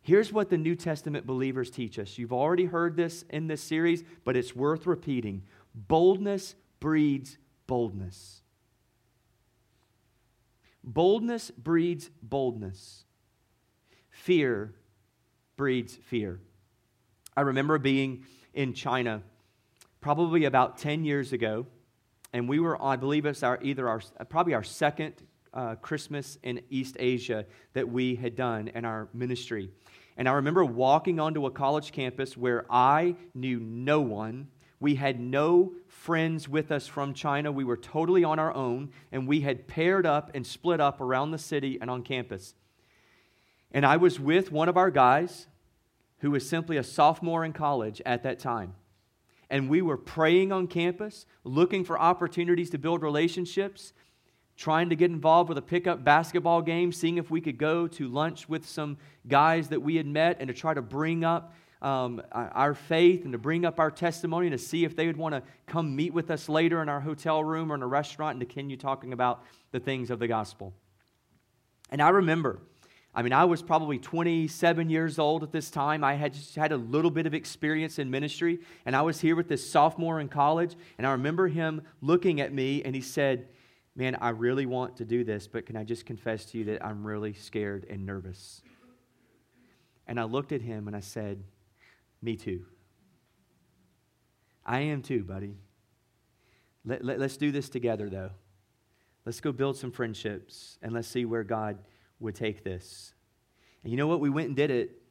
[0.03, 2.17] Here's what the New Testament believers teach us.
[2.17, 5.43] You've already heard this in this series, but it's worth repeating.
[5.75, 7.37] Boldness breeds
[7.67, 8.41] boldness.
[10.83, 13.05] Boldness breeds boldness.
[14.09, 14.75] Fear
[15.57, 16.41] breeds fear.
[17.37, 19.23] I remember being in China
[20.01, 21.67] probably about 10 years ago,
[22.33, 24.01] and we were, I believe it's our, either our,
[24.31, 25.15] probably our second
[25.53, 29.71] uh, Christmas in East Asia that we had done in our ministry.
[30.17, 34.49] And I remember walking onto a college campus where I knew no one,
[34.81, 37.53] We had no friends with us from China.
[37.53, 41.31] We were totally on our own, and we had paired up and split up around
[41.31, 42.55] the city and on campus.
[43.71, 45.47] And I was with one of our guys
[46.21, 48.75] who was simply a sophomore in college at that time.
[49.51, 53.93] And we were praying on campus, looking for opportunities to build relationships,
[54.61, 58.07] trying to get involved with a pickup basketball game, seeing if we could go to
[58.07, 62.21] lunch with some guys that we had met and to try to bring up um,
[62.31, 65.35] our faith and to bring up our testimony and to see if they would want
[65.35, 68.41] to come meet with us later in our hotel room or in a restaurant and
[68.41, 69.43] to continue talking about
[69.73, 70.75] the things of the gospel.
[71.89, 72.61] And I remember
[73.13, 76.05] I mean, I was probably 27 years old at this time.
[76.05, 79.35] I had just had a little bit of experience in ministry, and I was here
[79.35, 80.77] with this sophomore in college.
[80.97, 83.49] And I remember him looking at me, and he said,
[83.97, 86.85] Man, I really want to do this, but can I just confess to you that
[86.85, 88.63] I'm really scared and nervous?
[90.07, 91.43] And I looked at him and I said,
[92.23, 92.65] Me too.
[94.65, 95.57] I am too, buddy.
[96.85, 98.31] Let, let, let's do this together, though.
[99.27, 101.79] Let's go build some friendships, and let's see where God
[102.21, 103.13] would take this.
[103.83, 104.21] And you know what?
[104.21, 105.03] We went and did it,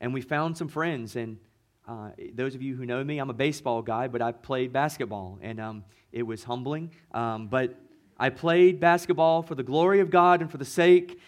[0.00, 1.16] and we found some friends.
[1.16, 1.38] And
[1.86, 5.38] uh, those of you who know me, I'm a baseball guy, but I played basketball,
[5.42, 6.92] and um, it was humbling.
[7.12, 7.78] Um, but
[8.18, 11.18] I played basketball for the glory of God and for the sake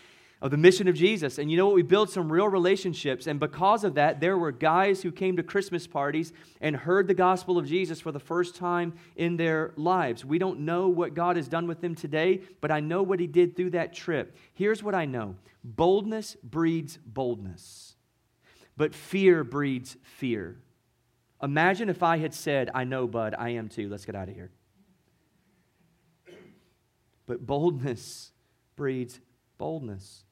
[0.43, 1.39] of the mission of Jesus.
[1.39, 1.75] And you know what?
[1.75, 3.27] We built some real relationships.
[3.27, 7.15] And because of that, there were guys who came to Christmas parties and heard the
[7.15, 10.25] gospel of Jesus for the first time in their lives.
[10.25, 13.27] We don't know what God has done with them today, but I know what He
[13.27, 14.37] did through that trip.
[14.55, 17.97] Here's what I know boldness breeds boldness,
[18.77, 20.57] but fear breeds fear.
[21.43, 23.89] Imagine if I had said, I know, bud, I am too.
[23.89, 24.51] Let's get out of here.
[27.31, 28.33] But boldness
[28.75, 29.21] breeds
[29.57, 30.25] boldness.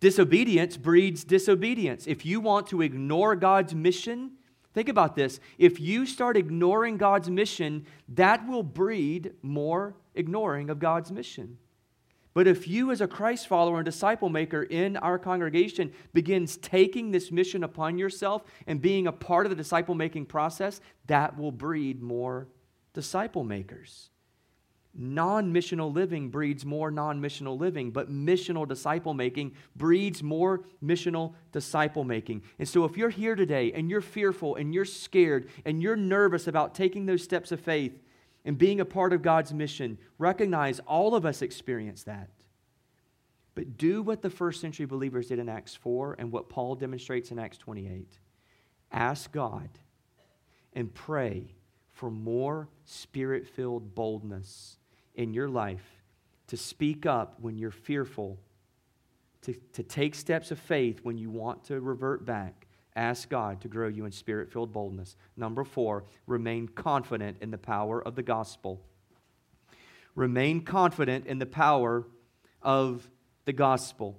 [0.00, 2.06] Disobedience breeds disobedience.
[2.06, 4.32] If you want to ignore God's mission,
[4.74, 5.40] think about this.
[5.56, 11.56] If you start ignoring God's mission, that will breed more ignoring of God's mission.
[12.34, 17.12] But if you, as a Christ follower and disciple maker in our congregation, begins taking
[17.12, 21.50] this mission upon yourself and being a part of the disciple making process, that will
[21.50, 22.46] breed more
[22.92, 24.10] disciple makers.
[24.98, 31.34] Non missional living breeds more non missional living, but missional disciple making breeds more missional
[31.52, 32.42] disciple making.
[32.58, 36.46] And so, if you're here today and you're fearful and you're scared and you're nervous
[36.46, 38.02] about taking those steps of faith
[38.46, 42.30] and being a part of God's mission, recognize all of us experience that.
[43.54, 47.30] But do what the first century believers did in Acts 4 and what Paul demonstrates
[47.30, 48.18] in Acts 28.
[48.92, 49.68] Ask God
[50.72, 51.54] and pray
[51.90, 54.78] for more spirit filled boldness
[55.16, 56.02] in your life
[56.46, 58.38] to speak up when you're fearful,
[59.42, 62.66] to, to take steps of faith when you want to revert back.
[62.94, 65.16] Ask God to grow you in spirit filled boldness.
[65.36, 68.80] Number four, remain confident in the power of the gospel.
[70.14, 72.06] Remain confident in the power
[72.62, 73.08] of
[73.44, 74.18] the gospel.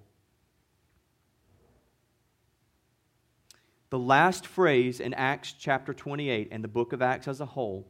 [3.89, 7.87] The last phrase in Acts chapter 28 and the book of Acts as a whole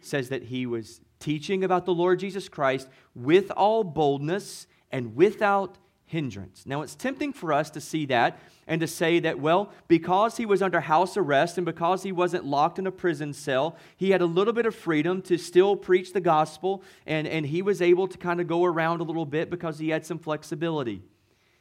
[0.00, 5.78] says that he was teaching about the Lord Jesus Christ with all boldness and without
[6.08, 6.64] hindrance.
[6.64, 10.46] Now, it's tempting for us to see that and to say that, well, because he
[10.46, 14.22] was under house arrest and because he wasn't locked in a prison cell, he had
[14.22, 18.08] a little bit of freedom to still preach the gospel and, and he was able
[18.08, 21.02] to kind of go around a little bit because he had some flexibility.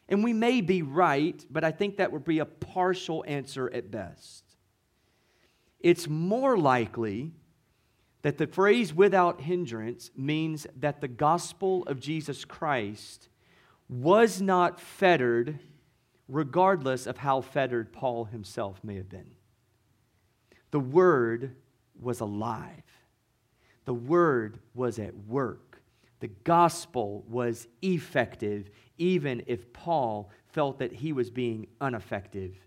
[0.09, 3.91] And we may be right, but I think that would be a partial answer at
[3.91, 4.43] best.
[5.81, 7.33] It's more likely
[8.27, 13.29] that the phrase without hindrance means that the gospel of Jesus Christ
[13.87, 15.59] was not fettered,
[16.27, 19.31] regardless of how fettered Paul himself may have been.
[20.71, 21.55] The word
[21.97, 22.83] was alive,
[23.85, 25.81] the word was at work.
[26.19, 32.57] The gospel was effective, even if Paul felt that he was being ineffective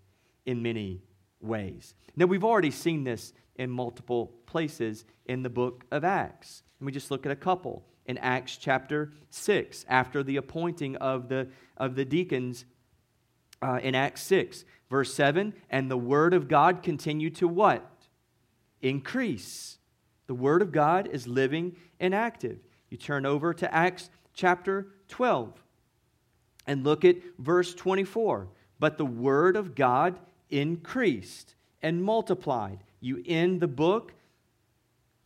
[0.43, 1.03] in many
[1.41, 1.93] ways.
[2.15, 6.63] Now, we've already seen this in multiple places in the book of Acts.
[6.79, 7.85] Let me just look at a couple.
[8.05, 12.65] In Acts chapter 6, after the appointing of the, of the deacons
[13.61, 17.87] uh, in Acts 6, verse 7, and the word of God continued to what?
[18.81, 19.77] Increase.
[20.27, 22.57] The word of God is living and active.
[22.89, 25.53] You turn over to Acts chapter 12
[26.67, 28.47] and look at verse 24.
[28.79, 30.19] But the word of God
[30.51, 34.13] increased and multiplied you end the book,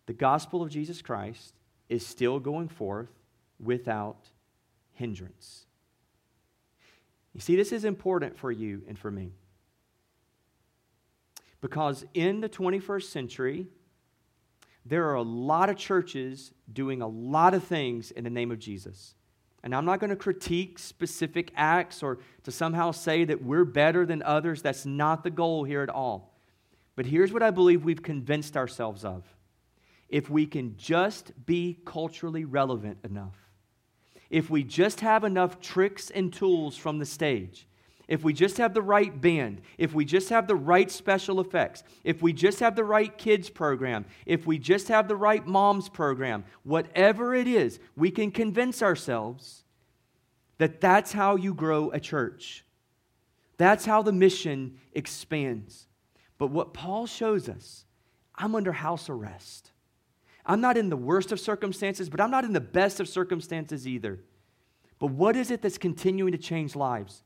[0.05, 1.53] the gospel of Jesus Christ
[1.89, 3.09] is still going forth
[3.59, 4.29] without
[4.93, 5.65] hindrance.
[7.33, 9.33] You see, this is important for you and for me.
[11.59, 13.67] Because in the 21st century,
[14.85, 18.59] there are a lot of churches doing a lot of things in the name of
[18.59, 19.15] Jesus.
[19.65, 24.05] And I'm not going to critique specific acts or to somehow say that we're better
[24.05, 24.61] than others.
[24.61, 26.37] That's not the goal here at all.
[26.95, 29.23] But here's what I believe we've convinced ourselves of.
[30.07, 33.35] If we can just be culturally relevant enough,
[34.29, 37.67] if we just have enough tricks and tools from the stage,
[38.07, 41.83] if we just have the right band, if we just have the right special effects,
[42.03, 45.89] if we just have the right kids program, if we just have the right moms
[45.89, 49.63] program, whatever it is, we can convince ourselves
[50.57, 52.63] that that's how you grow a church.
[53.57, 55.87] That's how the mission expands.
[56.37, 57.85] But what Paul shows us,
[58.35, 59.71] I'm under house arrest.
[60.45, 63.87] I'm not in the worst of circumstances, but I'm not in the best of circumstances
[63.87, 64.19] either.
[64.99, 67.23] But what is it that's continuing to change lives?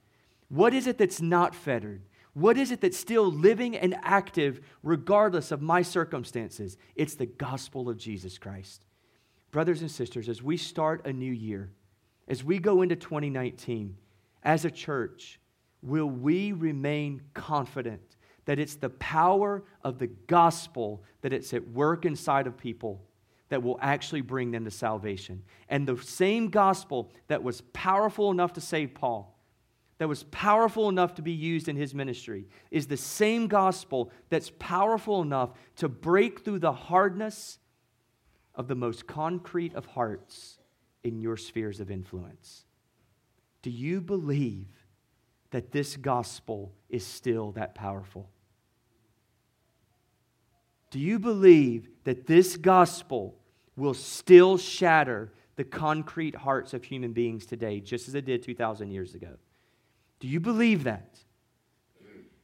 [0.50, 2.02] What is it that's not fettered?
[2.34, 6.78] What is it that's still living and active regardless of my circumstances?
[6.96, 8.84] It's the gospel of Jesus Christ.
[9.52, 11.72] Brothers and sisters, as we start a new year,
[12.28, 13.98] as we go into 2019,
[14.44, 15.40] as a church,
[15.82, 22.06] will we remain confident that it's the power of the gospel that it's at work
[22.06, 23.02] inside of people
[23.50, 25.44] that will actually bring them to salvation?
[25.68, 29.39] And the same gospel that was powerful enough to save Paul
[30.00, 34.52] that was powerful enough to be used in his ministry is the same gospel that's
[34.58, 37.60] powerful enough to break through the hardness
[38.56, 40.58] of the most concrete of hearts
[41.04, 42.64] in your spheres of influence.
[43.62, 44.68] Do you believe
[45.52, 48.30] that this gospel is still that powerful?
[50.92, 53.36] Do you believe that this gospel
[53.76, 58.92] will still shatter the concrete hearts of human beings today, just as it did 2,000
[58.92, 59.36] years ago?
[60.20, 61.18] Do you believe that?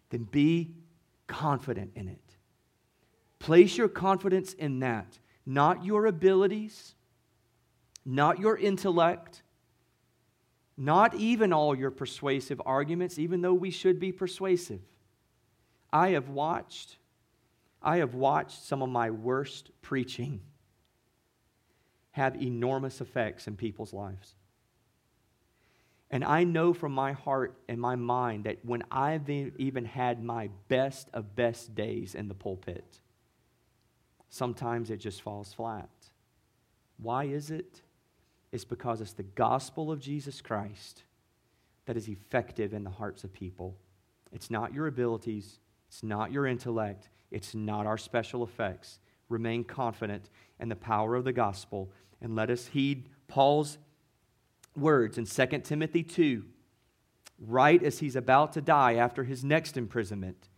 [0.10, 0.76] Then be
[1.28, 2.20] confident in it.
[3.40, 6.96] Place your confidence in that, not your abilities,
[8.06, 9.42] not your intellect,
[10.78, 14.82] not even all your persuasive arguments, even though we should be persuasive.
[15.92, 16.98] I have watched,
[17.82, 20.42] I have watched some of my worst preaching
[22.12, 24.36] have enormous effects in people's lives.
[26.12, 30.50] And I know from my heart and my mind that when I've even had my
[30.68, 33.00] best of best days in the pulpit,
[34.30, 35.90] sometimes it just falls flat.
[36.98, 37.82] Why is it?
[38.52, 41.04] It's because it's the gospel of Jesus Christ
[41.86, 43.76] that is effective in the hearts of people.
[44.32, 49.00] It's not your abilities, it's not your intellect, it's not our special effects.
[49.28, 50.30] Remain confident
[50.60, 51.92] in the power of the gospel
[52.22, 53.78] and let us heed Paul's
[54.78, 56.44] words in 2 Timothy 2,
[57.40, 60.50] right as he's about to die after his next imprisonment.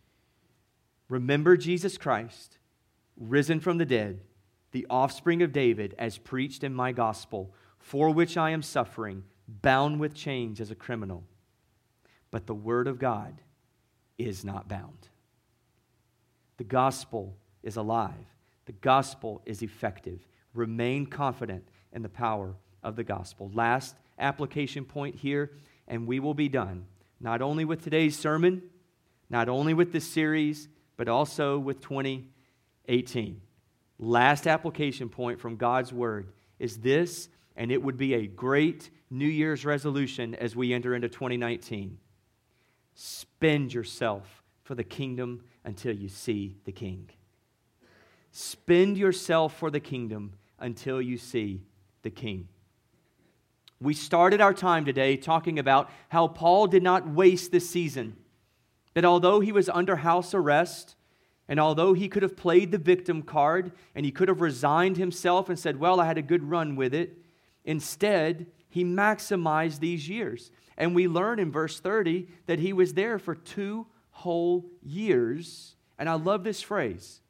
[1.08, 2.58] Remember Jesus Christ,
[3.16, 4.20] risen from the dead,
[4.72, 9.98] the offspring of David, as preached in my gospel, for which I am suffering, bound
[9.98, 11.24] with chains as a criminal.
[12.30, 13.40] But the word of God
[14.18, 15.08] is not bound.
[16.58, 18.26] The gospel is alive,
[18.66, 20.26] the gospel is effective.
[20.54, 23.50] Remain confident in the power of the gospel.
[23.54, 25.52] Last application point here,
[25.86, 26.86] and we will be done.
[27.20, 28.62] Not only with today's sermon,
[29.30, 33.40] not only with this series, but also with 2018.
[33.98, 39.26] Last application point from God's Word is this, and it would be a great New
[39.26, 41.98] Year's resolution as we enter into 2019.
[42.94, 47.08] Spend yourself for the kingdom until you see the King.
[48.30, 51.62] Spend yourself for the kingdom until you see
[52.02, 52.48] the King.
[53.80, 58.16] We started our time today talking about how Paul did not waste this season.
[58.94, 60.96] That although he was under house arrest,
[61.48, 65.48] and although he could have played the victim card and he could have resigned himself
[65.48, 67.18] and said, Well, I had a good run with it,
[67.64, 70.50] instead, he maximized these years.
[70.76, 75.76] And we learn in verse 30 that he was there for two whole years.
[75.98, 77.20] And I love this phrase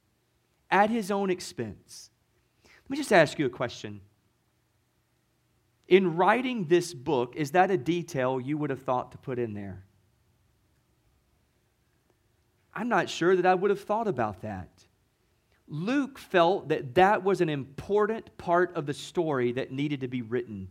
[0.71, 2.11] at his own expense.
[2.65, 4.01] Let me just ask you a question.
[5.89, 9.55] In writing this book, is that a detail you would have thought to put in
[9.55, 9.85] there?
[12.75, 14.69] I'm not sure that I would have thought about that.
[15.67, 20.23] Luke felt that that was an important part of the story that needed to be
[20.23, 20.69] written.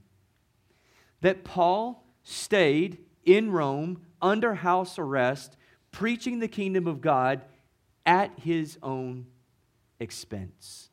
[1.22, 5.58] That Paul stayed in Rome under house arrest,
[5.92, 7.42] preaching the kingdom of God
[8.06, 9.26] at his own
[10.00, 10.90] expense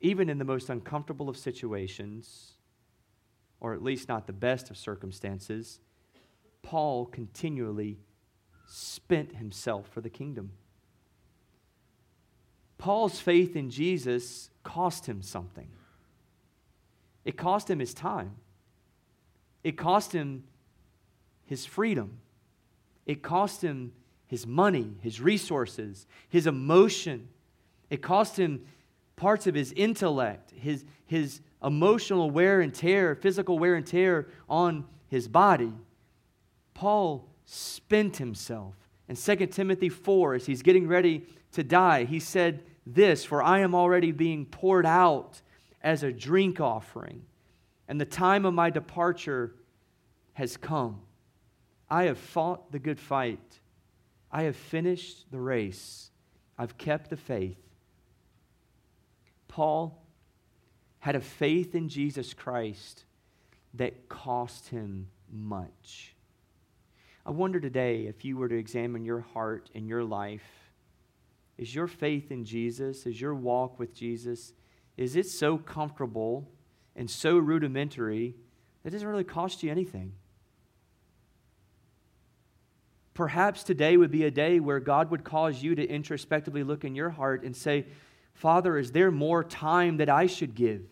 [0.00, 2.52] even in the most uncomfortable of situations,
[3.60, 5.80] or at least not the best of circumstances,
[6.62, 7.98] Paul continually
[8.66, 10.52] spent himself for the kingdom.
[12.76, 15.68] Paul's faith in Jesus cost him something.
[17.24, 18.36] It cost him his time.
[19.64, 20.44] It cost him
[21.44, 22.20] his freedom.
[23.04, 23.92] It cost him
[24.26, 27.28] his money, his resources, his emotion.
[27.90, 28.66] It cost him
[29.18, 34.86] parts of his intellect, his, his emotional wear and tear, physical wear and tear on
[35.08, 35.72] his body.
[36.72, 38.74] Paul spent himself.
[39.08, 43.60] In 2 Timothy 4, as he's getting ready to die, he said this For I
[43.60, 45.42] am already being poured out
[45.82, 47.22] as a drink offering,
[47.88, 49.54] and the time of my departure
[50.34, 51.00] has come.
[51.90, 53.60] I have fought the good fight.
[54.30, 56.10] I have finished the race.
[56.58, 57.56] I've kept the faith.
[59.48, 60.00] Paul
[61.00, 63.04] had a faith in Jesus Christ
[63.74, 66.14] that cost him much.
[67.26, 70.70] I wonder today if you were to examine your heart and your life,
[71.56, 74.52] is your faith in Jesus, is your walk with Jesus,
[74.96, 76.48] is it so comfortable
[76.96, 78.34] and so rudimentary
[78.82, 80.12] that it doesn't really cost you anything?
[83.14, 86.94] Perhaps today would be a day where God would cause you to introspectively look in
[86.94, 87.86] your heart and say,
[88.38, 90.82] Father, is there more time that I should give?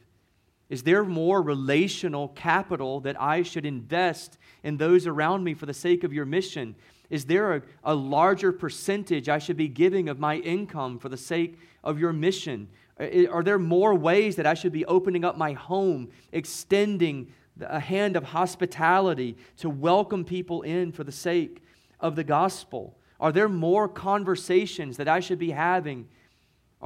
[0.69, 5.73] Is there more relational capital that I should invest in those around me for the
[5.73, 6.75] sake of your mission?
[7.09, 11.17] Is there a, a, larger percentage I should be giving of my income for the
[11.17, 12.67] sake of your mission?
[12.99, 17.79] Uh, are there more ways that I should be opening up my home, extending a
[17.79, 21.63] hand of hospitality to welcome people in for the sake
[22.01, 22.99] of the gospel?
[23.21, 26.09] Are there more conversations that I should be having?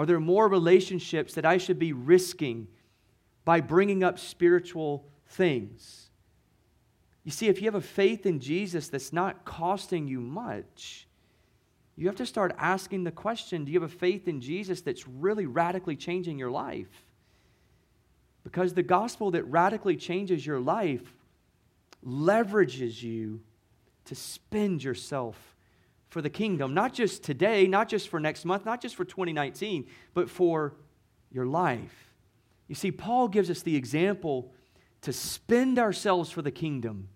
[0.00, 2.68] Are there more relationships that I should be risking
[3.44, 6.08] by bringing up spiritual things?
[7.22, 11.06] You see, if you have a faith in Jesus that's not costing you much,
[11.96, 15.06] you have to start asking the question do you have a faith in Jesus that's
[15.06, 17.04] really radically changing your life?
[18.42, 21.12] Because the gospel that radically changes your life
[22.02, 23.42] leverages you
[24.06, 25.36] to spend yourself
[26.10, 29.86] for the kingdom, not just today, not just for next month, not just for 2019,
[30.12, 30.74] but for
[31.30, 32.10] your life.
[32.66, 34.52] You see, Paul gives us the example
[35.02, 37.08] to spend ourselves for the kingdom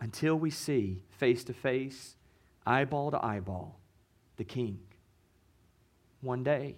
[0.00, 2.16] until we see face to face,
[2.66, 3.78] eyeball to eyeball,
[4.36, 4.80] the king.
[6.20, 6.74] One day.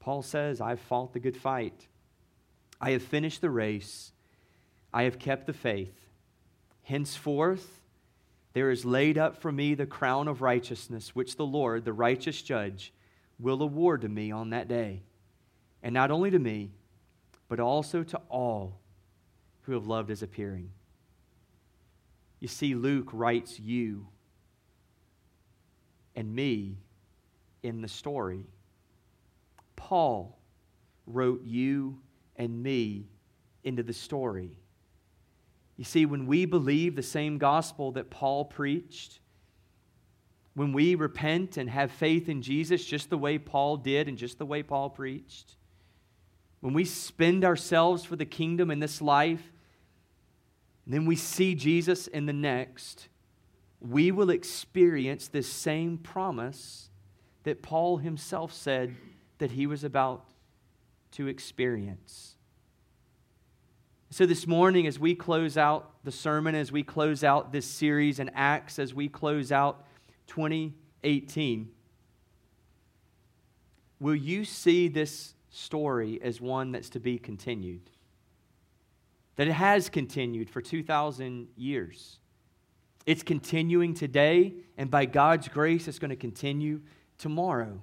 [0.00, 1.88] Paul says, I've fought the good fight.
[2.80, 4.12] I have finished the race.
[4.92, 5.94] I have kept the faith.
[6.82, 7.80] Henceforth,
[8.56, 12.40] there is laid up for me the crown of righteousness, which the Lord, the righteous
[12.40, 12.90] judge,
[13.38, 15.02] will award to me on that day.
[15.82, 16.70] And not only to me,
[17.50, 18.80] but also to all
[19.64, 20.70] who have loved his appearing.
[22.40, 24.06] You see, Luke writes you
[26.14, 26.78] and me
[27.62, 28.46] in the story.
[29.76, 30.38] Paul
[31.06, 31.98] wrote you
[32.36, 33.04] and me
[33.64, 34.52] into the story.
[35.76, 39.20] You see, when we believe the same gospel that Paul preached,
[40.54, 44.38] when we repent and have faith in Jesus just the way Paul did and just
[44.38, 45.56] the way Paul preached,
[46.60, 49.52] when we spend ourselves for the kingdom in this life,
[50.84, 53.08] and then we see Jesus in the next,
[53.80, 56.88] we will experience this same promise
[57.42, 58.96] that Paul himself said
[59.38, 60.24] that he was about
[61.12, 62.35] to experience.
[64.10, 68.20] So, this morning, as we close out the sermon, as we close out this series
[68.20, 69.84] in Acts, as we close out
[70.28, 71.68] 2018,
[73.98, 77.90] will you see this story as one that's to be continued?
[79.34, 82.20] That it has continued for 2,000 years.
[83.06, 86.80] It's continuing today, and by God's grace, it's going to continue
[87.18, 87.82] tomorrow.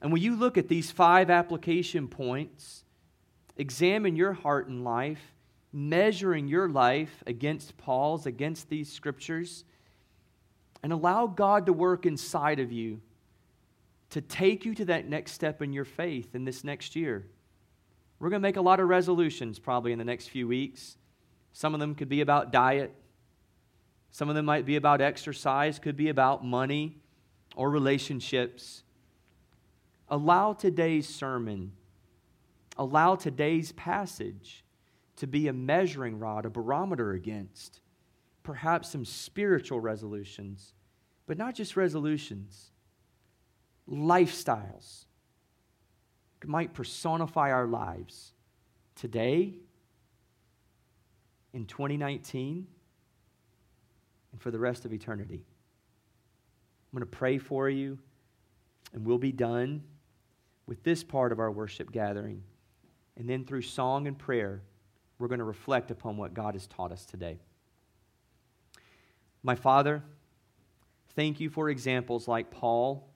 [0.00, 2.84] And when you look at these five application points,
[3.56, 5.34] examine your heart and life,
[5.72, 9.64] measuring your life against Paul's, against these scriptures,
[10.82, 13.00] and allow God to work inside of you
[14.10, 17.26] to take you to that next step in your faith in this next year.
[18.18, 20.98] We're going to make a lot of resolutions probably in the next few weeks.
[21.54, 22.94] Some of them could be about diet.
[24.10, 26.98] Some of them might be about exercise, could be about money
[27.56, 28.82] or relationships.
[30.10, 31.72] Allow today's sermon
[32.76, 34.64] allow today's passage
[35.16, 37.80] to be a measuring rod, a barometer against
[38.42, 40.74] perhaps some spiritual resolutions,
[41.26, 42.70] but not just resolutions,
[43.88, 45.04] lifestyles
[46.44, 48.32] might personify our lives
[48.96, 49.54] today,
[51.52, 52.66] in 2019,
[54.32, 55.44] and for the rest of eternity.
[56.92, 57.98] I'm going to pray for you,
[58.92, 59.82] And we'll be done
[60.66, 62.42] with this part of our worship gathering.
[63.16, 64.62] And then through song and prayer,
[65.18, 67.38] we're going to reflect upon what God has taught us today.
[69.42, 70.02] My Father,
[71.14, 73.08] thank you for examples like Paul,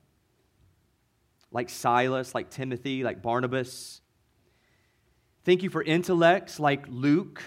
[1.50, 4.00] like Silas, like Timothy, like Barnabas.
[5.44, 7.42] Thank you for intellects like Luke,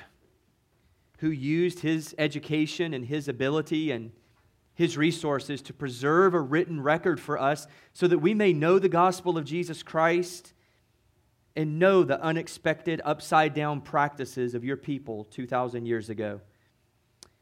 [1.19, 4.11] who used his education and his ability and
[4.73, 8.87] his resources to preserve a written record for us so that we may know the
[8.87, 10.53] gospel of Jesus Christ
[11.55, 16.41] and know the unexpected upside down practices of your people 2,000 years ago.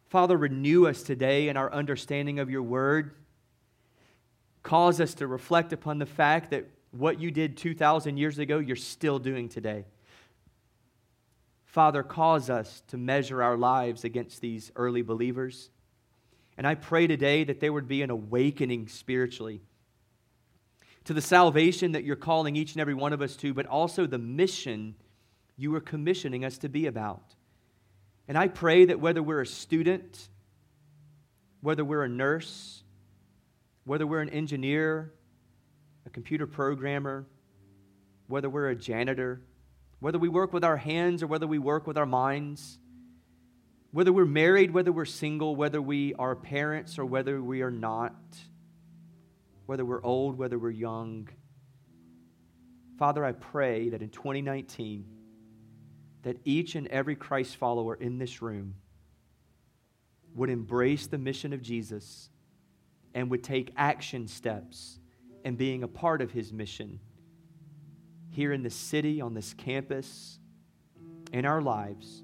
[0.08, 3.12] Father, renew us today in our understanding of your word.
[4.64, 8.76] Cause us to reflect upon the fact that what you did 2,000 years ago, you're
[8.76, 9.86] still doing today.
[11.66, 15.70] Father, cause us to measure our lives against these early believers.
[16.58, 19.62] And I pray today that there would be an awakening spiritually
[21.08, 24.06] to the salvation that you're calling each and every one of us to, but also
[24.06, 24.94] the mission
[25.56, 27.34] you are commissioning us to be about.
[28.28, 30.28] And I pray that whether we're a student,
[31.62, 32.84] whether we're a nurse,
[33.86, 35.14] whether we're an engineer,
[36.06, 37.26] a computer programmer,
[38.28, 39.40] whether we're a janitor,
[40.02, 42.80] whether we work with our hands or whether we work with our minds,
[43.92, 48.14] whether we're married, whether we're single, whether we are parents or whether we are not,
[49.68, 51.30] whether we're old, whether we're young.
[52.98, 55.06] Father, I pray that in 2019,
[56.24, 58.74] that each and every Christ follower in this room
[60.34, 62.30] would embrace the mission of Jesus
[63.14, 65.00] and would take action steps
[65.46, 67.00] in being a part of his mission
[68.30, 70.40] here in the city, on this campus,
[71.32, 72.24] in our lives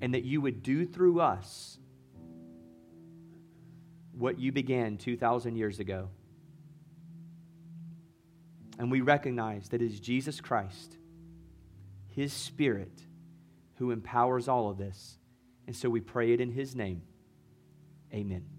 [0.00, 1.78] and that you would do through us
[4.12, 6.08] what you began 2,000 years ago.
[8.78, 10.96] And we recognize that it is Jesus Christ,
[12.08, 13.02] His Spirit,
[13.76, 15.18] who empowers all of this.
[15.66, 17.02] And so we pray it in His name.
[18.12, 18.55] Amen.